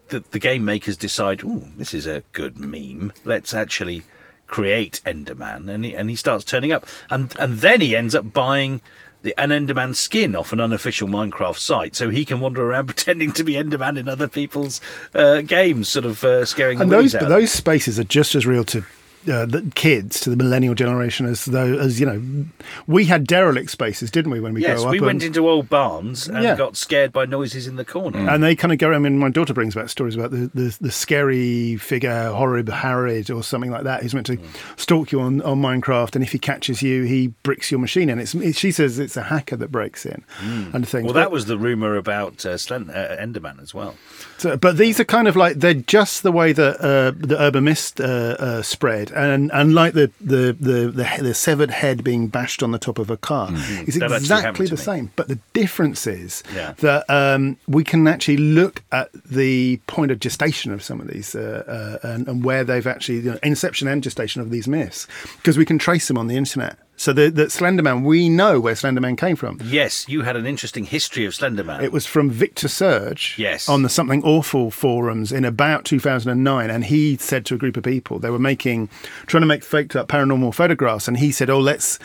the, 0.10 0.20
the 0.32 0.40
game 0.40 0.64
makers 0.64 0.98
decide, 0.98 1.42
oh, 1.44 1.64
this 1.78 1.94
is 1.94 2.06
a 2.06 2.24
good 2.32 2.60
meme. 2.60 3.12
Let's 3.26 3.54
actually 3.54 4.04
create 4.46 5.02
Enderman, 5.06 5.70
and 5.70 5.86
he, 5.86 5.96
and 5.96 6.10
he 6.10 6.16
starts 6.16 6.46
turning 6.46 6.72
up, 6.72 6.86
and 7.10 7.36
and 7.40 7.60
then 7.60 7.82
he 7.82 7.96
ends 7.96 8.14
up 8.14 8.32
buying. 8.32 8.82
The, 9.24 9.40
an 9.40 9.50
Enderman 9.50 9.96
skin 9.96 10.36
off 10.36 10.52
an 10.52 10.60
unofficial 10.60 11.08
Minecraft 11.08 11.58
site, 11.58 11.96
so 11.96 12.10
he 12.10 12.26
can 12.26 12.40
wander 12.40 12.64
around 12.64 12.86
pretending 12.88 13.32
to 13.34 13.44
be 13.44 13.54
Enderman 13.54 13.98
in 13.98 14.10
other 14.10 14.28
people's 14.28 14.82
uh, 15.14 15.42
games, 15.42 15.90
sort 15.90 16.06
of 16.06 16.24
uh, 16.24 16.46
scaring 16.46 16.80
the 16.80 16.84
and 16.84 16.92
those 16.92 17.12
those 17.12 17.52
spaces 17.52 18.00
are 18.00 18.04
just 18.04 18.34
as 18.36 18.46
real 18.48 18.64
to 18.66 18.84
uh, 19.30 19.46
the 19.46 19.70
kids 19.76 20.20
to 20.22 20.30
the 20.30 20.36
millennial 20.36 20.74
generation 20.74 21.26
as 21.26 21.46
though 21.46 21.78
as 21.78 22.00
you 22.00 22.06
know 22.06 22.46
we 22.88 23.06
had 23.06 23.28
derelict 23.28 23.70
spaces 23.70 24.10
didn't 24.10 24.32
we 24.32 24.40
when 24.40 24.54
we 24.54 24.62
Yes, 24.62 24.80
grew 24.80 24.86
up 24.88 24.92
we 24.92 25.00
went 25.00 25.24
and, 25.24 25.36
into 25.36 25.48
old 25.48 25.70
barns 25.70 26.28
and 26.28 26.44
Yeah. 26.44 26.56
got 26.56 26.76
scared 26.76 27.12
by 27.14 27.26
noises 27.26 27.68
in 27.68 27.76
the 27.76 27.86
corner. 27.86 28.30
and 28.30 28.44
they 28.44 28.56
kind 28.56 28.72
of 28.72 28.78
go 28.80 28.92
I 28.94 28.98
mean 29.00 29.20
my 29.20 29.30
daughter 29.30 29.54
brings 29.54 29.76
back 29.76 29.90
stories 29.90 30.16
about 30.16 30.32
the, 30.32 30.50
the, 30.54 30.78
the 30.82 30.92
scary 30.92 31.76
figure 31.78 32.30
Horrid 32.32 32.66
Harrid 32.68 33.36
or 33.36 33.44
something 33.44 33.72
like 33.72 33.84
that 33.84 34.02
who's 34.02 34.14
meant 34.14 34.26
to 34.28 34.38
Mm. 34.38 34.80
stalk 34.80 35.12
you 35.12 35.20
on, 35.22 35.42
on 35.42 35.62
Minecraft 35.62 36.16
and 36.16 36.24
if 36.24 36.32
he 36.32 36.40
catches 36.40 36.82
you 36.82 37.04
he 37.04 37.28
bricks 37.44 37.70
your 37.70 37.80
machine 37.80 38.10
in 38.10 38.18
it's 38.20 38.34
it, 38.34 38.56
she 38.56 38.72
says 38.72 38.98
it's 38.98 39.18
a 39.18 39.24
hacker 39.24 39.56
that 39.58 39.72
breaks 39.72 40.06
in 40.06 40.24
and 40.42 40.88
things 40.88 41.04
Mm. 41.04 41.06
well, 41.06 41.14
But- 41.14 41.20
that 41.20 41.32
was 41.32 41.46
the 41.46 41.58
rumor 41.58 41.96
about 41.96 42.46
uh, 42.46 42.58
Slen- 42.58 42.90
uh, 42.90 43.18
Enderman 43.22 43.62
as 43.62 43.74
well. 43.74 43.96
So, 44.38 44.58
but 44.58 44.78
these 44.78 45.00
are 45.00 45.04
kind 45.06 45.28
of 45.28 45.36
like 45.36 45.58
they're 45.60 45.74
just 45.74 46.24
the 46.24 46.32
way 46.32 46.52
that 46.54 46.80
uh, 46.82 47.12
the 47.16 47.38
urban 47.40 47.66
mist 47.66 48.00
uh, 48.02 48.04
uh, 48.04 48.62
spread, 48.62 49.11
and 49.16 49.52
and 49.54 49.74
like 49.74 49.94
the 49.94 50.12
the, 50.22 50.56
the 50.60 50.92
the 50.92 51.24
the 51.24 51.34
severed 51.34 51.72
head 51.72 52.04
being 52.04 52.28
bashed 52.28 52.62
on 52.64 52.72
the 52.72 52.80
top 52.80 53.00
of 53.00 53.10
a 53.10 53.18
car 53.18 53.50
Mm-hmm. 53.50 54.00
That 54.00 54.12
exactly 54.12 54.68
the 54.68 54.78
same. 54.78 55.12
But 55.16 55.28
the 55.28 55.40
difference 55.54 56.06
is 56.08 56.44
Yeah. 56.56 56.74
that 56.80 57.10
um, 57.10 57.58
we 57.68 57.84
can 57.84 58.08
actually 58.08 58.38
look 58.38 58.84
at 58.92 59.10
the 59.26 59.78
point 59.88 60.12
of 60.12 60.20
gestation 60.20 60.72
of 60.72 60.82
some 60.84 61.00
of 61.02 61.08
these 61.08 61.36
uh, 61.36 62.00
uh, 62.04 62.08
and, 62.08 62.28
and 62.28 62.44
where 62.44 62.64
they've 62.64 62.88
actually 62.88 63.20
you 63.20 63.32
know, 63.32 63.40
inception 63.44 63.88
and 63.88 64.04
gestation 64.04 64.42
of 64.42 64.50
these 64.52 64.68
myths 64.68 65.08
because 65.38 65.58
we 65.58 65.66
can 65.66 65.78
trace 65.78 66.08
them 66.08 66.18
on 66.18 66.28
the 66.28 66.36
internet. 66.38 66.78
So 67.02 67.14
the, 67.14 67.32
the 67.32 67.46
Slenderman, 67.46 68.04
we 68.04 68.30
know 68.30 68.60
where 68.60 68.76
Slenderman 68.76 69.18
came 69.18 69.36
from. 69.36 69.58
Yes, 69.64 70.08
you 70.08 70.22
had 70.22 70.36
an 70.36 70.46
interesting 70.46 70.86
history 70.86 71.26
of 71.26 71.34
Slenderman. 71.34 71.82
It 71.82 71.92
was 71.92 72.06
from 72.06 72.30
Victor 72.30 72.68
Surge 72.68 73.34
Yes. 73.40 73.68
on 73.68 73.82
the 73.82 73.90
Something 73.90 74.24
Awful 74.24 74.70
forums 74.70 75.32
in 75.32 75.44
about 75.44 75.84
2009. 75.84 76.70
And 76.70 76.86
he 76.86 77.18
said 77.18 77.44
to 77.48 77.56
a 77.56 77.58
group 77.58 77.76
of 77.76 77.84
people, 77.84 78.20
they 78.20 78.30
were 78.30 78.38
making, 78.38 78.88
trying 79.26 79.42
to 79.42 79.48
make 79.48 79.64
faked 79.64 79.96
up 79.96 80.10
paranormal 80.10 80.54
photographs. 80.54 81.08
And 81.08 81.18
he 81.18 81.32
said, 81.32 81.50
Oh, 81.50 81.60
let's, 81.60 81.98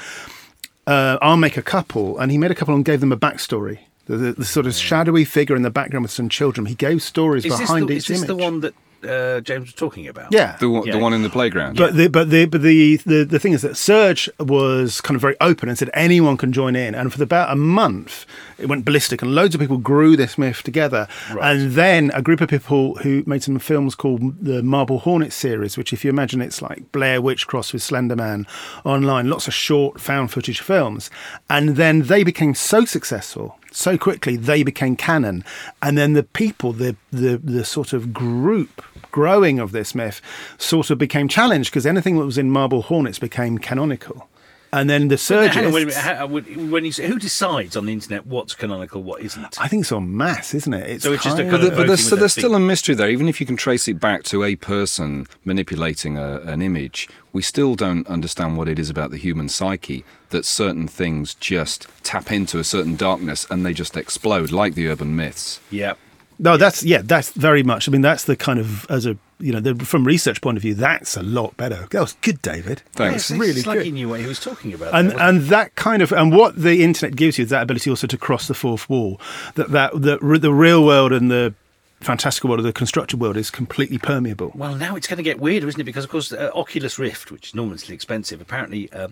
uh, 0.87 1.19
I'll 1.21 1.37
make 1.37 1.59
a 1.59 1.63
couple. 1.63 2.19
And 2.19 2.33
he 2.33 2.39
made 2.39 2.51
a 2.51 2.55
couple 2.55 2.75
and 2.75 2.83
gave 2.83 3.01
them 3.01 3.13
a 3.13 3.19
backstory. 3.19 3.81
The, 4.07 4.17
the, 4.17 4.33
the 4.33 4.45
sort 4.47 4.67
of 4.67 4.75
shadowy 4.75 5.27
figure 5.27 5.57
in 5.57 5.61
the 5.61 5.69
background 5.71 6.05
with 6.05 6.13
some 6.13 6.31
children. 6.31 6.65
He 6.69 6.75
gave 6.75 7.03
stories 7.03 7.45
is 7.45 7.59
behind 7.59 7.91
the, 7.91 7.97
each 7.97 7.99
is 7.99 8.07
this 8.07 8.19
image. 8.21 8.29
the 8.29 8.37
one 8.37 8.61
that 8.61 8.73
uh, 9.05 9.41
James 9.41 9.67
was 9.67 9.75
talking 9.75 10.07
about? 10.09 10.33
Yeah. 10.33 10.57
The, 10.59 10.69
one- 10.71 10.87
Yeah. 10.87 10.93
the 10.95 10.99
one 10.99 11.13
in 11.13 11.23
the 11.23 11.31
playground. 11.31 11.77
But 11.77 11.95
the 11.97 12.09
but 12.09 12.31
the 12.31 12.45
but 12.47 12.63
the, 12.63 12.97
the 12.99 13.25
the 13.25 13.39
thing 13.39 13.53
is 13.53 13.63
that 13.63 13.77
Surge 13.77 14.29
was 14.41 15.01
kind 15.01 15.15
of 15.17 15.21
very 15.21 15.37
open 15.41 15.69
and 15.69 15.79
said 15.79 15.91
anyone 15.95 16.37
can 16.37 16.53
join 16.53 16.77
in, 16.77 16.95
and 16.95 17.13
for 17.13 17.23
about 17.23 17.53
a 17.53 17.57
month 17.57 18.27
it 18.59 18.67
went 18.67 18.85
ballistic, 18.85 19.21
and 19.23 19.35
loads 19.35 19.55
of 19.55 19.61
people 19.61 19.79
grew 19.79 20.17
this 20.17 20.39
myth 20.39 20.63
together, 20.63 21.07
and 21.43 21.73
then 21.73 22.11
a 22.15 22.23
group 22.23 22.41
of 22.41 22.49
people 22.49 22.95
who 22.97 23.23
made 23.27 23.43
some 23.43 23.59
films 23.59 23.95
called 23.95 24.43
the 24.43 24.63
Marble 24.63 25.01
Hornet 25.01 25.33
series, 25.33 25.77
which 25.77 25.93
if 25.93 26.05
you 26.05 26.11
imagine 26.11 26.41
it's 26.41 26.63
like 26.63 26.91
Blair 26.93 27.21
Witch 27.21 27.47
cross 27.47 27.73
with 27.73 27.83
Slenderman 27.83 28.47
online, 28.85 29.29
lots 29.29 29.47
of 29.47 29.55
short 29.55 30.01
found 30.01 30.31
footage 30.31 30.61
films, 30.61 31.11
and 31.51 31.77
then 31.77 32.03
they 32.03 32.25
became 32.25 32.55
so 32.55 32.85
successful 32.85 33.59
so 33.73 33.99
quickly 33.99 34.37
they 34.37 34.63
became 34.63 34.97
canon. 34.97 35.45
And 35.83 35.97
then 35.97 36.13
the 36.13 36.23
people 36.23 36.73
the 36.73 36.97
the 37.11 37.39
the 37.39 37.65
sort 37.65 37.93
of 37.93 38.13
group 38.13 38.83
growing 39.11 39.59
of 39.59 39.73
this 39.73 39.95
myth 39.95 40.21
sort 40.59 40.91
of 40.91 40.99
became 40.99 41.29
challenged 41.29 41.71
because 41.71 41.87
anything 41.87 42.19
that 42.19 42.25
was 42.25 42.39
in 42.39 42.51
marble 42.51 42.83
hornets 42.83 43.19
became 43.19 43.59
canonical 43.59 44.29
and 44.79 44.89
then 44.91 45.09
the 45.09 45.17
Hang 45.17 45.67
on, 45.67 45.73
wait 45.73 45.89
a 45.89 45.91
surgeons 45.91 45.97
minute. 45.97 46.19
How- 46.19 46.27
would- 46.27 46.71
When 46.71 46.85
you 46.85 46.93
say, 46.93 47.07
who 47.09 47.19
decides 47.19 47.77
on 47.77 47.87
the 47.87 47.93
internet 47.93 48.27
what's 48.27 48.55
canonical, 48.55 49.03
what 49.03 49.21
isn't? 49.23 49.61
i 49.61 49.67
think 49.69 49.81
it's 49.83 49.93
on 49.93 50.17
mass 50.17 50.55
isn't 50.55 50.73
it 50.75 50.89
it's, 50.91 51.05
So 51.05 51.13
it's 51.13 51.25
just 51.25 51.39
a 51.39 51.43
kind 51.43 51.51
kind 51.53 51.63
But, 51.63 51.73
of 51.73 51.77
but 51.79 51.87
there's, 51.89 52.09
so 52.09 52.15
there's 52.17 52.33
still 52.33 52.55
a 52.55 52.61
mystery 52.61 52.95
there. 52.95 53.11
Even 53.11 53.29
if 53.29 53.41
you 53.41 53.47
can 53.47 53.57
trace 53.57 53.89
it 53.89 53.99
back 54.01 54.23
to 54.25 54.45
a 54.45 54.55
person 54.57 55.27
manipulating 55.45 56.19
a, 56.19 56.41
an 56.41 56.61
image, 56.63 57.09
we 57.33 57.43
still 57.43 57.75
don't 57.75 58.07
understand 58.07 58.57
what 58.57 58.69
it 58.69 58.79
is 58.79 58.91
about 58.91 59.11
the 59.11 59.17
human 59.19 59.49
psyche 59.49 60.05
that 60.31 60.45
certain 60.45 60.87
things 60.89 61.35
just 61.35 61.87
tap 62.03 62.31
into 62.31 62.59
a 62.59 62.65
certain 62.65 62.97
darkness 62.97 63.47
and 63.51 63.65
they 63.65 63.73
just 63.73 63.97
explode, 63.97 64.51
like 64.53 64.75
the 64.75 64.87
urban 64.89 65.17
myths. 65.17 65.61
Yeah. 65.71 65.95
no 66.39 66.57
that's 66.59 66.83
yeah 66.83 67.01
that's 67.03 67.31
very 67.33 67.63
much 67.63 67.89
i 67.89 67.91
mean 67.93 68.03
that's 68.03 68.25
the 68.25 68.37
kind 68.37 68.59
of 68.59 68.85
as 68.91 69.07
a 69.07 69.17
you 69.39 69.53
know 69.53 69.61
the, 69.61 69.75
from 69.85 70.05
research 70.05 70.41
point 70.41 70.57
of 70.57 70.63
view 70.63 70.75
that's 70.75 71.17
a 71.17 71.23
lot 71.23 71.57
better 71.57 71.87
that 71.91 72.01
was 72.01 72.15
good 72.23 72.41
david 72.41 72.83
Thanks. 72.93 73.29
That's 73.29 73.39
really 73.39 73.53
it's 73.53 73.67
like 73.67 73.79
good 73.79 73.87
he 73.87 73.93
knew 73.93 74.09
what 74.09 74.21
he 74.21 74.27
was 74.27 74.41
talking 74.41 74.73
about. 74.73 74.95
and 74.95 75.11
there, 75.11 75.17
wasn't 75.17 75.41
and 75.41 75.49
that 75.49 75.75
kind 75.75 76.03
of 76.03 76.13
and 76.13 76.33
what 76.33 76.57
the 76.57 76.83
internet 76.83 77.17
gives 77.17 77.39
you 77.39 77.45
is 77.45 77.51
that 77.51 77.63
ability 77.63 77.91
also 77.91 78.07
to 78.07 78.17
cross 78.17 78.49
the 78.49 78.55
fourth 78.55 78.89
wall 78.89 79.21
that 79.55 79.71
that 79.71 80.01
that 80.03 80.23
re- 80.23 80.39
the 80.39 80.53
real 80.53 80.85
world 80.85 81.13
and 81.13 81.31
the 81.31 81.55
fantastical 82.01 82.49
world 82.49 82.61
of 82.61 82.65
the 82.65 82.73
constructed 82.73 83.19
world 83.19 83.39
is 83.39 83.51
completely 83.51 83.97
permeable. 83.97 84.53
Well, 84.55 84.75
now 84.75 84.97
it's 84.97 85.07
going 85.07 85.17
to 85.17 85.23
get 85.23 85.41
weirder, 85.41 85.67
isn't 85.67 85.81
it? 85.81 85.85
Because 85.85 86.05
of 86.05 86.11
course, 86.11 86.31
uh, 86.31 86.51
Oculus 86.55 86.99
Rift, 86.99 87.31
which 87.33 87.49
is 87.49 87.55
enormously 87.55 87.95
expensive, 87.95 88.39
apparently 88.41 88.93
uh, 88.93 89.09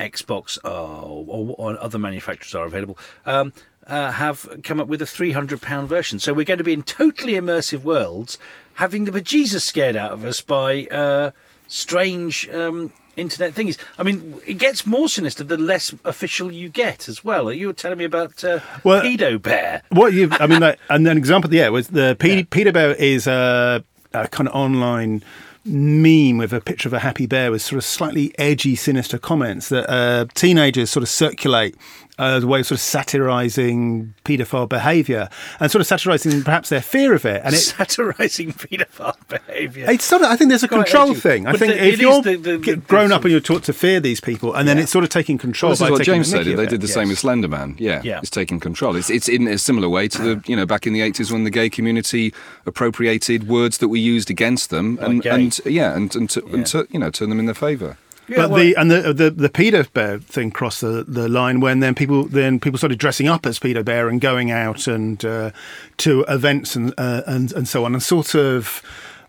Xbox 0.00 0.58
uh, 0.64 0.68
or, 0.68 1.54
or 1.56 1.80
other 1.80 1.98
manufacturers 1.98 2.54
are 2.54 2.66
available. 2.66 2.98
Um, 3.24 3.52
uh, 3.86 4.10
have 4.12 4.48
come 4.64 4.80
up 4.80 4.88
with 4.88 5.02
a 5.02 5.06
three 5.06 5.32
hundred 5.32 5.60
pound 5.60 5.88
version, 5.88 6.18
so 6.18 6.32
we're 6.32 6.44
going 6.44 6.58
to 6.58 6.64
be 6.64 6.72
in 6.72 6.82
totally 6.82 7.34
immersive 7.34 7.82
worlds, 7.84 8.38
having 8.74 9.04
the 9.04 9.12
bejesus 9.12 9.62
scared 9.62 9.96
out 9.96 10.12
of 10.12 10.24
us 10.24 10.40
by 10.40 10.86
uh, 10.86 11.30
strange 11.68 12.48
um, 12.50 12.92
internet 13.16 13.54
things. 13.54 13.78
I 13.98 14.02
mean, 14.02 14.34
it 14.46 14.54
gets 14.54 14.86
more 14.86 15.08
sinister 15.08 15.44
the 15.44 15.56
less 15.56 15.94
official 16.04 16.50
you 16.52 16.68
get 16.68 17.08
as 17.08 17.24
well. 17.24 17.52
You 17.52 17.68
were 17.68 17.72
telling 17.72 17.98
me 17.98 18.04
about 18.04 18.42
uh, 18.44 18.60
Well- 18.82 19.02
Pedo 19.02 19.40
Bear. 19.40 19.82
What 19.90 20.12
you, 20.12 20.28
I 20.32 20.46
mean, 20.46 20.60
like, 20.60 20.78
and 20.90 21.06
an 21.06 21.16
example, 21.18 21.52
yeah, 21.54 21.68
was 21.68 21.88
the 21.88 22.16
P- 22.18 22.44
Pedo 22.44 22.72
Bear 22.72 22.92
is 22.94 23.26
a, 23.26 23.84
a 24.12 24.28
kind 24.28 24.48
of 24.48 24.54
online 24.54 25.22
meme 25.66 26.36
with 26.36 26.52
a 26.52 26.60
picture 26.60 26.88
of 26.88 26.92
a 26.92 26.98
happy 26.98 27.24
bear 27.24 27.50
with 27.50 27.62
sort 27.62 27.78
of 27.78 27.84
slightly 27.84 28.38
edgy, 28.38 28.76
sinister 28.76 29.16
comments 29.18 29.70
that 29.70 29.88
uh, 29.90 30.26
teenagers 30.34 30.90
sort 30.90 31.02
of 31.02 31.08
circulate 31.08 31.74
as 32.18 32.44
a 32.44 32.46
way 32.46 32.60
of 32.60 32.66
sort 32.66 32.76
of 32.78 32.82
satirizing 32.82 34.14
paedophile 34.24 34.68
behaviour 34.68 35.28
and 35.58 35.70
sort 35.70 35.80
of 35.80 35.86
satirizing 35.86 36.42
perhaps 36.42 36.68
their 36.68 36.80
fear 36.80 37.12
of 37.14 37.24
it. 37.24 37.42
And 37.44 37.54
it, 37.54 37.58
Satirizing 37.58 38.52
paedophile 38.52 39.16
behaviour. 39.28 39.90
It's 39.90 40.04
sort 40.04 40.22
of. 40.22 40.28
I 40.28 40.36
think 40.36 40.50
there's 40.50 40.62
a 40.62 40.68
Quite 40.68 40.86
control 40.86 41.10
edgy. 41.10 41.20
thing. 41.20 41.46
I 41.46 41.52
But 41.52 41.60
think 41.60 41.72
the- 41.74 41.84
if 41.86 42.00
you're 42.00 42.18
is 42.18 42.22
the- 42.24 42.36
the- 42.36 42.58
the- 42.58 42.76
grown 42.76 43.10
up 43.12 43.22
and 43.22 43.32
you're 43.32 43.40
taught 43.40 43.64
to 43.64 43.72
fear 43.72 43.98
these 44.00 44.20
people, 44.20 44.54
and 44.54 44.68
then 44.68 44.78
it's 44.78 44.92
sort 44.92 45.04
of 45.04 45.10
taking 45.10 45.38
control. 45.38 45.70
This 45.70 45.80
is 45.80 45.90
what 45.90 45.98
taking 45.98 46.14
James 46.14 46.30
said. 46.30 46.44
They 46.46 46.54
did 46.66 46.74
it. 46.74 46.80
the 46.80 46.88
same 46.88 47.08
with 47.08 47.18
Slenderman. 47.20 47.74
Yeah, 47.80 48.00
Yeah. 48.04 48.18
it's 48.18 48.30
taking 48.30 48.60
control. 48.60 48.96
It's 48.96 49.10
it's 49.10 49.28
in 49.28 49.48
a 49.48 49.58
similar 49.58 49.88
way 49.88 50.08
to 50.08 50.22
the 50.22 50.42
you 50.46 50.54
know 50.56 50.66
back 50.66 50.86
in 50.86 50.92
the 50.92 51.00
eighties 51.00 51.32
when 51.32 51.44
the 51.44 51.50
gay 51.50 51.68
community 51.68 52.32
appropriated 52.66 53.48
words 53.48 53.78
that 53.78 53.88
we 53.88 53.98
used 54.00 54.30
against 54.30 54.70
them 54.70 54.98
and, 55.00 55.22
gay. 55.22 55.30
and 55.30 55.60
yeah 55.64 55.94
and 55.96 56.14
and, 56.14 56.30
to, 56.30 56.44
and 56.46 56.66
to, 56.66 56.86
you 56.90 56.98
know 56.98 57.10
turn 57.10 57.28
them 57.28 57.38
in 57.38 57.46
their 57.46 57.54
favour. 57.54 57.96
Yeah, 58.28 58.36
but 58.38 58.50
well- 58.50 58.60
the 58.60 58.76
and 58.76 58.90
the 58.90 59.12
the 59.12 59.30
the 59.30 59.48
pedo 59.50 59.90
bear 59.92 60.18
thing 60.18 60.50
crossed 60.50 60.80
the, 60.80 61.04
the 61.06 61.28
line 61.28 61.60
when 61.60 61.80
then 61.80 61.94
people 61.94 62.24
then 62.24 62.58
people 62.60 62.78
started 62.78 62.98
dressing 62.98 63.28
up 63.28 63.44
as 63.46 63.58
pedo 63.58 63.84
bear 63.84 64.08
and 64.08 64.20
going 64.20 64.50
out 64.50 64.86
and 64.86 65.24
uh, 65.24 65.50
to 65.98 66.24
events 66.28 66.74
and 66.76 66.94
uh, 66.98 67.22
and 67.26 67.52
and 67.52 67.68
so 67.68 67.84
on 67.84 67.92
and 67.92 68.02
sort 68.02 68.34
of 68.34 68.82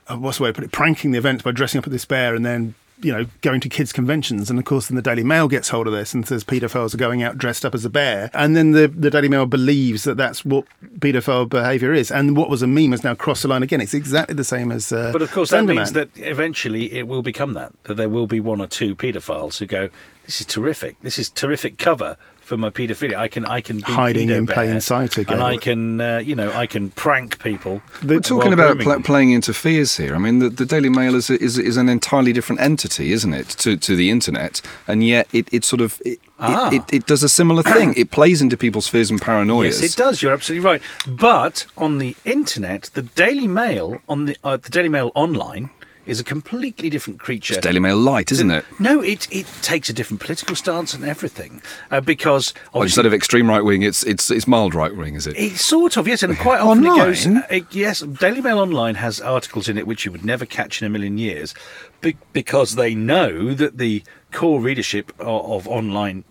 uh, 0.08 0.16
what's 0.16 0.38
the 0.38 0.44
way 0.44 0.50
to 0.50 0.54
put 0.54 0.64
it 0.64 0.72
pranking 0.72 1.12
the 1.12 1.18
events 1.18 1.44
by 1.44 1.52
dressing 1.52 1.80
up 1.80 1.86
as 1.88 1.92
this 1.92 2.06
bear 2.06 2.36
and 2.36 2.46
then 2.46 2.76
you 3.02 3.12
know 3.12 3.26
going 3.42 3.60
to 3.60 3.70
kids 3.70 3.92
conventions 3.92 4.50
and 4.50 4.58
of 4.58 4.66
course 4.66 4.88
then 4.88 4.96
the 4.96 5.02
Daily 5.02 5.24
Mail 5.24 5.48
gets 5.48 5.70
hold 5.70 5.88
of 5.88 5.94
this 5.94 6.14
and 6.14 6.26
says 6.28 6.44
paedophiles 6.44 6.94
are 6.94 6.98
going 6.98 7.24
out 7.24 7.38
dressed 7.38 7.66
up 7.66 7.76
as 7.76 7.84
a 7.84 7.90
bear 7.90 8.30
and 8.34 8.56
then 8.56 8.72
the 8.72 8.88
the 8.88 9.10
Daily 9.10 9.28
Mail 9.28 9.46
believes 9.46 10.04
that 10.04 10.16
that's 10.16 10.46
what 10.46 10.66
paedophile 11.00 11.48
behaviour 11.50 11.94
is 11.94 12.12
and 12.12 12.38
what 12.38 12.50
was 12.50 12.62
a 12.62 12.68
meme 12.68 12.92
has 12.92 13.04
now 13.04 13.14
crossed 13.14 13.42
the 13.42 13.48
line 13.48 13.64
again 13.64 13.82
it's 13.82 13.94
exactly 13.94 14.36
the 14.36 14.44
same 14.44 14.72
as 14.72 14.92
uh, 14.92 15.12
But 15.12 15.22
of 15.22 15.32
course, 15.32 15.50
that 15.50 15.66
means 15.66 15.92
that 15.92 16.10
eventually 16.16 16.94
it 16.94 17.08
will 17.08 17.22
become 17.22 17.54
that. 17.54 17.74
That 17.84 17.96
there 17.96 18.10
will 18.10 18.28
be 18.28 18.40
one 18.40 18.62
or 18.62 18.68
two 18.68 18.96
paedophiles 18.96 19.58
who 19.60 19.66
go, 19.66 19.90
"This 20.26 20.40
is 20.42 20.48
terrific. 20.48 20.96
This 21.02 21.20
is 21.20 21.30
terrific 21.30 21.78
cover 21.78 22.18
for 22.46 22.58
my 22.58 22.70
paedophilia. 22.70 23.16
I 23.18 23.28
can, 23.28 23.44
I 23.46 23.60
can 23.62 23.78
be 23.78 23.92
Hiding 23.92 24.30
in 24.30 24.46
pedo 24.46 24.54
plain 24.54 24.82
sight 24.82 25.18
again. 25.18 25.34
and 25.34 25.44
I 25.44 25.58
can, 25.58 26.00
uh, 26.00 26.20
you 26.20 26.36
know, 26.36 26.52
I 26.54 26.68
can 26.68 26.92
prank 26.92 27.40
people." 27.40 27.82
We're 28.04 28.20
talking 28.20 28.54
about 28.54 28.80
pl- 28.80 29.02
playing 29.02 29.32
into 29.32 29.54
fears 29.54 29.98
here. 29.98 30.14
I 30.16 30.20
mean, 30.20 30.40
the, 30.40 30.50
the 30.50 30.66
Daily 30.66 30.90
Mail 30.90 31.16
is, 31.16 31.30
a, 31.30 31.42
is 31.44 31.58
is 31.58 31.78
an 31.78 31.90
entirely 31.90 32.32
different 32.34 32.62
entity, 32.62 33.12
isn't 33.12 33.34
it, 33.34 33.50
to, 33.64 33.76
to 33.78 33.96
the 33.96 34.10
internet? 34.12 34.62
And 34.88 35.04
yet, 35.04 35.28
it, 35.34 35.48
it 35.52 35.64
sort 35.66 35.82
of 35.82 36.02
it, 36.06 36.20
Ah. 36.38 36.68
it, 36.70 36.76
it, 36.76 36.94
it 36.98 37.06
does 37.08 37.24
a 37.24 37.30
similar 37.30 37.64
thing. 37.64 37.94
It 37.96 38.12
plays 38.12 38.42
into 38.42 38.58
people's 38.58 38.90
fears 38.90 39.10
and 39.10 39.22
paranoias. 39.22 39.82
Yes, 39.82 39.94
it 39.94 39.96
does. 39.98 40.22
You're 40.22 40.34
absolutely 40.34 40.66
right. 40.66 40.82
But 41.08 41.66
on 41.78 41.98
the 41.98 42.14
internet, 42.26 42.90
the 42.94 43.04
Daily 43.04 43.48
Mail 43.48 44.02
on 44.10 44.26
the 44.26 44.36
uh, 44.44 44.58
the 44.58 44.70
Daily 44.70 44.90
Mail 44.90 45.12
online 45.16 45.70
is 46.06 46.20
a 46.20 46.24
completely 46.24 46.89
different 46.89 47.20
creature. 47.20 47.56
It's 47.56 47.63
Daily 47.63 47.80
Mail 47.80 47.98
light, 47.98 48.32
isn't 48.32 48.52
it? 48.52 48.65
No, 48.80 49.02
it 49.02 49.28
it 49.32 49.46
takes 49.62 49.89
a 49.89 49.94
different 49.94 50.22
political 50.22 50.56
stance 50.56 50.94
and 50.94 51.04
everything 51.04 51.62
uh, 51.91 52.02
because 52.02 52.54
Well, 52.74 52.84
instead 52.84 53.06
of 53.06 53.13
extreme 53.13 53.50
right 53.50 53.63
wing, 53.63 53.82
it's 53.82 54.04
it's 54.04 54.30
it's 54.32 54.48
mild 54.48 54.76
right 54.76 54.96
wing, 54.96 55.15
is 55.15 55.28
it? 55.28 55.38
It 55.38 55.58
sort 55.58 55.98
of 55.98 56.08
yes, 56.08 56.24
and 56.24 56.38
quite 56.38 56.60
often 56.60 56.86
it 56.86 56.96
goes. 56.96 57.26
Online? 57.26 57.44
uh, 57.50 57.60
yes, 57.72 58.02
Daily 58.02 58.41
Mail 58.41 58.60
Online 58.60 58.96
has 58.96 59.22
articles 59.22 59.68
in 59.68 59.78
it 59.78 59.88
which 59.88 60.06
you 60.06 60.12
would 60.12 60.26
never 60.26 60.46
catch 60.46 60.82
in 60.82 60.86
a 60.86 60.89
million 60.89 61.18
years, 61.18 61.54
be- 62.02 62.18
because 62.34 62.76
they 62.76 62.94
know 62.96 63.54
that 63.54 63.78
the 63.78 64.04
core 64.32 64.60
readership 64.60 65.12
of, 65.20 65.50
of 65.50 65.68
online 65.68 66.24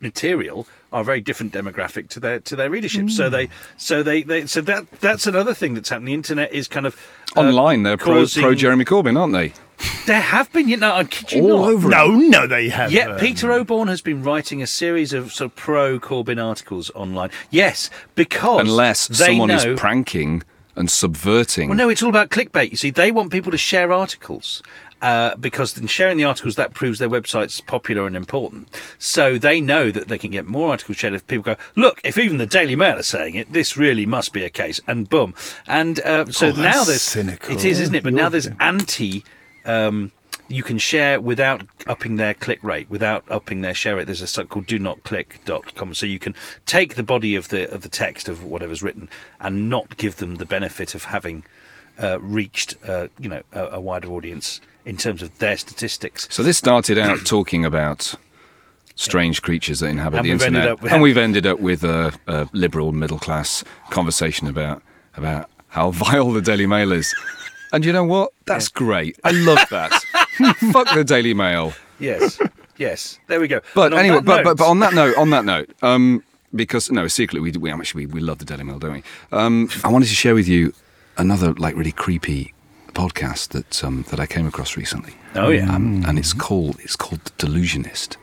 material 0.00 0.66
are 0.92 1.02
a 1.02 1.04
very 1.04 1.20
different 1.20 1.52
demographic 1.52 2.08
to 2.08 2.20
their 2.20 2.40
to 2.40 2.56
their 2.56 2.70
readership. 2.70 3.10
So 3.10 3.28
they 3.28 3.48
so 3.76 4.02
they, 4.02 4.22
they 4.22 4.46
so 4.46 4.60
that 4.62 4.90
that's 5.00 5.26
another 5.26 5.54
thing 5.54 5.74
that's 5.74 5.88
happening. 5.88 6.06
The 6.06 6.14
internet 6.14 6.52
is 6.52 6.68
kind 6.68 6.86
of 6.86 6.96
Online, 7.36 7.82
they're 7.82 7.96
pro, 7.96 8.20
causing- 8.20 8.42
pro 8.42 8.54
Jeremy 8.54 8.84
Corbyn, 8.84 9.18
aren't 9.18 9.32
they? 9.32 9.52
There 10.06 10.20
have 10.20 10.50
been, 10.52 10.68
you 10.68 10.76
know, 10.76 10.92
I 10.92 11.04
kid 11.04 11.32
you 11.32 11.42
All 11.42 11.60
not. 11.60 11.70
over 11.70 11.88
no 11.88 12.08
no 12.08 12.46
they 12.48 12.68
have 12.68 12.90
Yeah, 12.90 13.10
uh, 13.10 13.18
Peter 13.18 13.48
Oborne 13.48 13.86
has 13.88 14.00
been 14.00 14.24
writing 14.24 14.60
a 14.60 14.66
series 14.66 15.12
of 15.12 15.32
sort 15.32 15.52
of 15.52 15.56
pro 15.56 16.00
Corbyn 16.00 16.42
articles 16.44 16.90
online. 16.96 17.30
Yes, 17.50 17.90
because 18.16 18.62
Unless 18.68 19.16
someone 19.16 19.48
know, 19.48 19.56
is 19.56 19.78
pranking 19.78 20.42
and 20.74 20.90
subverting. 20.90 21.68
Well, 21.68 21.76
no, 21.78 21.88
it's 21.90 22.02
all 22.02 22.08
about 22.08 22.30
clickbait. 22.30 22.70
You 22.70 22.76
see, 22.76 22.90
they 22.90 23.12
want 23.12 23.30
people 23.30 23.52
to 23.52 23.58
share 23.58 23.92
articles. 23.92 24.62
Uh, 25.00 25.36
because 25.36 25.78
in 25.78 25.86
sharing 25.86 26.16
the 26.16 26.24
articles, 26.24 26.56
that 26.56 26.74
proves 26.74 26.98
their 26.98 27.08
website's 27.08 27.60
popular 27.60 28.06
and 28.06 28.16
important. 28.16 28.68
So 28.98 29.38
they 29.38 29.60
know 29.60 29.92
that 29.92 30.08
they 30.08 30.18
can 30.18 30.32
get 30.32 30.44
more 30.46 30.70
articles 30.70 30.96
shared 30.96 31.14
if 31.14 31.24
people 31.28 31.44
go, 31.44 31.56
look, 31.76 32.00
if 32.02 32.18
even 32.18 32.38
the 32.38 32.46
Daily 32.46 32.74
Mail 32.74 32.98
are 32.98 33.02
saying 33.04 33.36
it, 33.36 33.52
this 33.52 33.76
really 33.76 34.06
must 34.06 34.32
be 34.32 34.42
a 34.44 34.50
case, 34.50 34.80
and 34.88 35.08
boom. 35.08 35.34
And 35.68 36.00
uh, 36.00 36.26
so 36.32 36.48
Oh, 36.48 36.50
now 36.52 36.82
there's 36.82 37.02
cynical. 37.02 37.52
it 37.54 37.64
is, 37.64 37.78
isn't 37.80 37.94
it? 37.94 38.02
But 38.02 38.12
now 38.12 38.22
You're- 38.22 38.30
there's 38.32 38.48
anti. 38.58 39.22
Um, 39.64 40.10
you 40.50 40.62
can 40.62 40.78
share 40.78 41.20
without 41.20 41.62
upping 41.86 42.16
their 42.16 42.32
click 42.32 42.64
rate, 42.64 42.88
without 42.88 43.22
upping 43.28 43.60
their 43.60 43.74
share 43.74 43.96
rate. 43.96 44.06
There's 44.06 44.22
a 44.22 44.26
site 44.26 44.48
called 44.48 44.64
do 44.66 44.78
not 44.78 45.04
click.com. 45.04 45.92
So 45.92 46.06
you 46.06 46.18
can 46.18 46.34
take 46.64 46.94
the 46.94 47.02
body 47.02 47.36
of 47.36 47.48
the 47.50 47.70
of 47.72 47.82
the 47.82 47.88
text 47.90 48.28
of 48.30 48.42
whatever's 48.42 48.82
written 48.82 49.10
and 49.40 49.68
not 49.68 49.96
give 49.98 50.16
them 50.16 50.36
the 50.36 50.46
benefit 50.46 50.94
of 50.94 51.04
having 51.04 51.44
uh, 51.98 52.18
reached 52.20 52.76
uh, 52.86 53.08
you 53.18 53.28
know 53.28 53.42
a, 53.52 53.64
a 53.72 53.80
wider 53.80 54.08
audience 54.08 54.60
in 54.84 54.96
terms 54.96 55.22
of 55.22 55.36
their 55.38 55.56
statistics. 55.56 56.26
So 56.30 56.42
this 56.42 56.56
started 56.58 56.98
out 56.98 57.18
talking 57.26 57.64
about 57.64 58.14
strange 58.94 59.42
creatures 59.42 59.80
that 59.80 59.86
inhabit 59.86 60.18
And 60.18 60.26
the 60.26 60.32
internet, 60.32 60.80
with- 60.82 60.92
and 60.92 61.02
we've 61.02 61.16
ended 61.18 61.46
up 61.46 61.60
with 61.60 61.84
a, 61.84 62.12
a 62.26 62.48
liberal 62.52 62.92
middle 62.92 63.18
class 63.18 63.62
conversation 63.90 64.48
about 64.48 64.82
about 65.16 65.48
how 65.68 65.90
vile 66.04 66.32
the 66.32 66.40
Daily 66.42 66.66
Mail 66.66 66.92
is. 66.92 67.14
And 67.72 67.84
you 67.84 67.92
know 67.92 68.04
what? 68.04 68.32
That's 68.46 68.68
great. 68.68 69.18
I 69.24 69.30
love 69.32 69.60
that. 69.70 69.92
Fuck 70.72 70.94
the 70.94 71.04
Daily 71.04 71.34
Mail. 71.34 71.74
Yes, 72.00 72.38
yes. 72.78 73.18
There 73.26 73.40
we 73.40 73.48
go. 73.48 73.60
But 73.74 73.92
anyway, 73.92 74.20
but, 74.20 74.42
but 74.44 74.56
but 74.56 74.66
on 74.66 74.78
that 74.80 74.94
note, 74.94 75.16
on 75.16 75.30
that 75.30 75.44
note, 75.44 75.70
um, 75.82 76.22
because 76.54 76.90
no, 76.90 77.08
secretly 77.08 77.40
we 77.40 77.50
we 77.58 77.70
actually 77.70 78.06
we, 78.06 78.14
we 78.14 78.20
love 78.20 78.38
the 78.38 78.44
Daily 78.46 78.64
Mail, 78.64 78.78
don't 78.78 78.92
we? 78.94 79.02
Um, 79.32 79.68
I 79.84 79.88
wanted 79.88 80.06
to 80.08 80.14
share 80.14 80.34
with 80.34 80.48
you 80.48 80.72
another 81.18 81.52
like 81.54 81.76
really 81.76 81.92
creepy 81.92 82.54
podcast 82.94 83.50
that 83.50 83.84
um, 83.84 84.04
that 84.10 84.18
I 84.18 84.26
came 84.26 84.46
across 84.46 84.76
recently. 84.76 85.14
Oh, 85.34 85.50
yeah. 85.50 85.72
um, 85.74 86.04
and 86.06 86.18
it's 86.18 86.32
called 86.32 86.78
it's 86.80 86.96
called 86.96 87.24
The 87.24 87.46
Delusionist, 87.46 88.16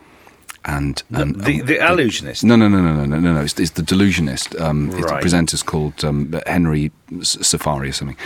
and, 0.65 1.01
and 1.11 1.35
the 1.35 1.61
um, 1.61 1.65
the 1.65 1.77
illusionist. 1.87 2.43
no, 2.43 2.55
no, 2.55 2.67
no, 2.67 2.81
no, 2.81 2.93
no, 2.93 3.05
no, 3.05 3.19
no, 3.19 3.33
no. 3.33 3.41
It's, 3.41 3.59
it's 3.59 3.71
the 3.71 3.83
Delusionist. 3.83 4.55
Um, 4.59 4.89
it's 4.91 5.11
the 5.11 5.17
presenter's 5.19 5.63
called 5.63 6.03
um, 6.03 6.33
Henry 6.47 6.91
Safari 7.21 7.89
or 7.89 7.93
something, 7.93 8.17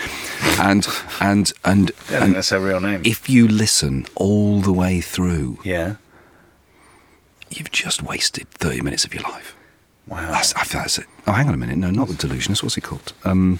and 0.60 0.88
and 1.20 1.52
and, 1.66 1.92
I 2.00 2.02
think 2.02 2.22
and 2.24 2.36
that's 2.36 2.50
her 2.50 2.60
real 2.60 2.80
name. 2.80 3.02
if 3.04 3.30
you 3.30 3.48
listen 3.48 4.06
all 4.16 4.62
the 4.62 4.74
way 4.74 5.02
through, 5.02 5.60
yeah. 5.64 5.96
you've 7.50 7.72
just 7.72 8.02
wasted 8.02 8.50
thirty 8.52 8.82
minutes 8.82 9.06
of 9.06 9.14
your 9.14 9.24
life. 9.24 9.56
Wow. 10.08 10.32
That's, 10.32 10.54
that's 10.74 10.98
it. 10.98 11.06
Oh, 11.28 11.34
hang 11.34 11.48
on 11.48 11.54
a 11.54 11.58
minute. 11.58 11.78
No, 11.78 11.92
not 11.92 12.08
the 12.08 12.16
Delusionist. 12.16 12.64
What's 12.64 12.76
it 12.78 12.82
called? 12.82 13.14
Um, 13.26 13.60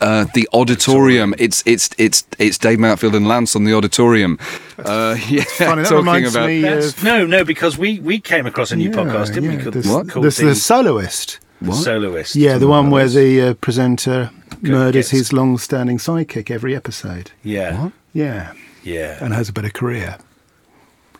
uh, 0.00 0.26
the 0.34 0.48
auditorium. 0.52 1.34
It's 1.38 1.62
it's 1.66 1.90
it's 1.98 2.24
it's 2.38 2.58
Dave 2.58 2.78
Mountfield 2.78 3.14
and 3.16 3.26
Lance 3.26 3.54
on 3.56 3.64
the 3.64 3.74
auditorium. 3.74 4.38
Uh, 4.78 5.16
yeah, 5.28 5.44
funny, 5.44 5.82
that 5.82 5.88
talking 5.88 6.26
about 6.26 6.46
me 6.48 6.64
of 6.66 7.02
no, 7.04 7.26
no, 7.26 7.44
because 7.44 7.76
we, 7.78 8.00
we 8.00 8.20
came 8.20 8.46
across 8.46 8.70
a 8.72 8.76
new 8.76 8.90
podcast, 8.90 9.34
didn't 9.34 9.48
we? 9.50 9.56
yeah, 9.56 9.62
Called, 9.62 9.74
this, 9.74 9.86
What? 9.86 10.08
called 10.08 10.24
this, 10.24 10.36
the, 10.38 10.46
the 10.46 10.54
soloist 10.54 11.38
the 11.62 11.72
Soloist. 11.74 12.36
Yeah, 12.36 12.56
the 12.56 12.66
one 12.68 12.90
where 12.90 13.06
the 13.08 13.40
uh, 13.42 13.54
presenter 13.54 14.30
murders 14.62 14.92
gets- 14.92 15.10
his 15.10 15.32
long-standing 15.32 15.98
sidekick 15.98 16.50
every 16.50 16.74
episode. 16.74 17.32
Yeah. 17.42 17.90
Yeah, 18.14 18.54
Yeah. 18.82 19.18
and 19.22 19.34
has 19.34 19.50
a 19.50 19.52
better 19.52 19.68
career. 19.68 20.16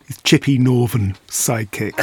His 0.07 0.16
chippy 0.23 0.57
northern 0.57 1.14
sidekick. 1.29 1.92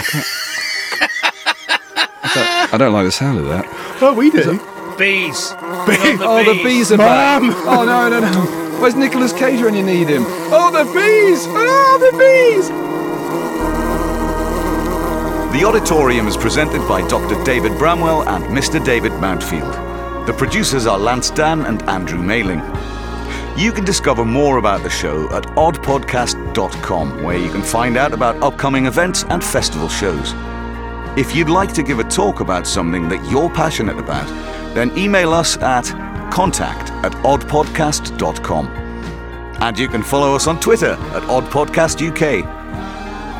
I 2.71 2.75
don't 2.77 2.93
like 2.93 3.05
the 3.05 3.11
sound 3.11 3.39
of 3.39 3.45
that. 3.47 3.65
oh, 4.01 4.13
we 4.13 4.29
do. 4.29 4.59
Bees. 4.97 5.53
Oh, 5.59 6.43
the 6.43 6.63
bees 6.63 6.91
are 6.91 6.97
back. 6.97 7.41
Oh 7.43 7.85
no, 7.85 8.09
no, 8.09 8.19
no. 8.19 8.79
Where's 8.79 8.95
Nicolas 8.95 9.31
Cage 9.33 9.61
when 9.61 9.75
you 9.75 9.83
need 9.83 10.07
him? 10.07 10.23
Oh, 10.51 10.71
the 10.71 10.85
bees! 10.91 11.45
Oh, 11.49 11.97
the 11.99 12.17
bees! 12.17 12.69
The 15.59 15.65
Auditorium 15.65 16.27
is 16.27 16.37
presented 16.37 16.87
by 16.87 17.07
Dr. 17.07 17.43
David 17.43 17.77
Bramwell 17.79 18.27
and 18.27 18.43
Mr. 18.45 18.83
David 18.83 19.11
Mountfield. 19.13 20.25
The 20.27 20.33
producers 20.33 20.85
are 20.85 20.99
Lance 20.99 21.29
Dann 21.31 21.65
and 21.65 21.81
Andrew 21.83 22.21
Mailing. 22.21 22.61
You 23.57 23.71
can 23.71 23.85
discover 23.85 24.23
more 24.25 24.57
about 24.57 24.83
the 24.83 24.89
show 24.89 25.27
at 25.31 25.43
oddpodcast.com, 25.55 27.23
where 27.23 27.37
you 27.37 27.49
can 27.49 27.63
find 27.63 27.97
out 27.97 28.13
about 28.13 28.35
upcoming 28.43 28.85
events 28.85 29.23
and 29.29 29.43
festival 29.43 29.89
shows. 29.89 30.33
If 31.17 31.35
you'd 31.35 31.49
like 31.49 31.73
to 31.73 31.81
give 31.81 31.97
a 31.97 32.03
talk 32.03 32.41
about 32.41 32.67
something 32.67 33.09
that 33.09 33.31
you're 33.31 33.49
passionate 33.49 33.97
about, 33.97 34.27
then 34.77 34.95
email 34.95 35.33
us 35.33 35.57
at 35.57 35.85
contact 36.31 36.91
at 37.03 37.11
oddpodcast.com. 37.23 38.67
And 39.59 39.79
you 39.79 39.87
can 39.87 40.03
follow 40.03 40.35
us 40.35 40.45
on 40.45 40.59
Twitter 40.59 40.91
at 40.91 41.23
oddpodcastuk. 41.23 42.43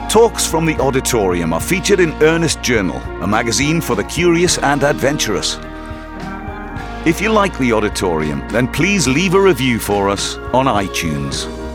Talks 0.10 0.48
from 0.48 0.66
the 0.66 0.76
Odditorium 0.80 1.54
are 1.54 1.62
featured 1.62 2.00
in 2.00 2.12
Ernest 2.24 2.64
Journal, 2.64 2.98
a 3.22 3.28
magazine 3.28 3.82
for 3.82 3.96
the 3.96 4.04
curious 4.06 4.58
and 4.58 4.82
adventurous. 4.82 5.60
If 7.06 7.22
you 7.22 7.32
like 7.32 7.56
the 7.60 7.72
Odditorium, 7.72 8.48
then 8.50 8.68
please 8.68 9.08
leave 9.08 9.36
a 9.36 9.40
review 9.40 9.78
for 9.78 10.10
us 10.10 10.38
on 10.54 10.66
iTunes. 10.66 11.67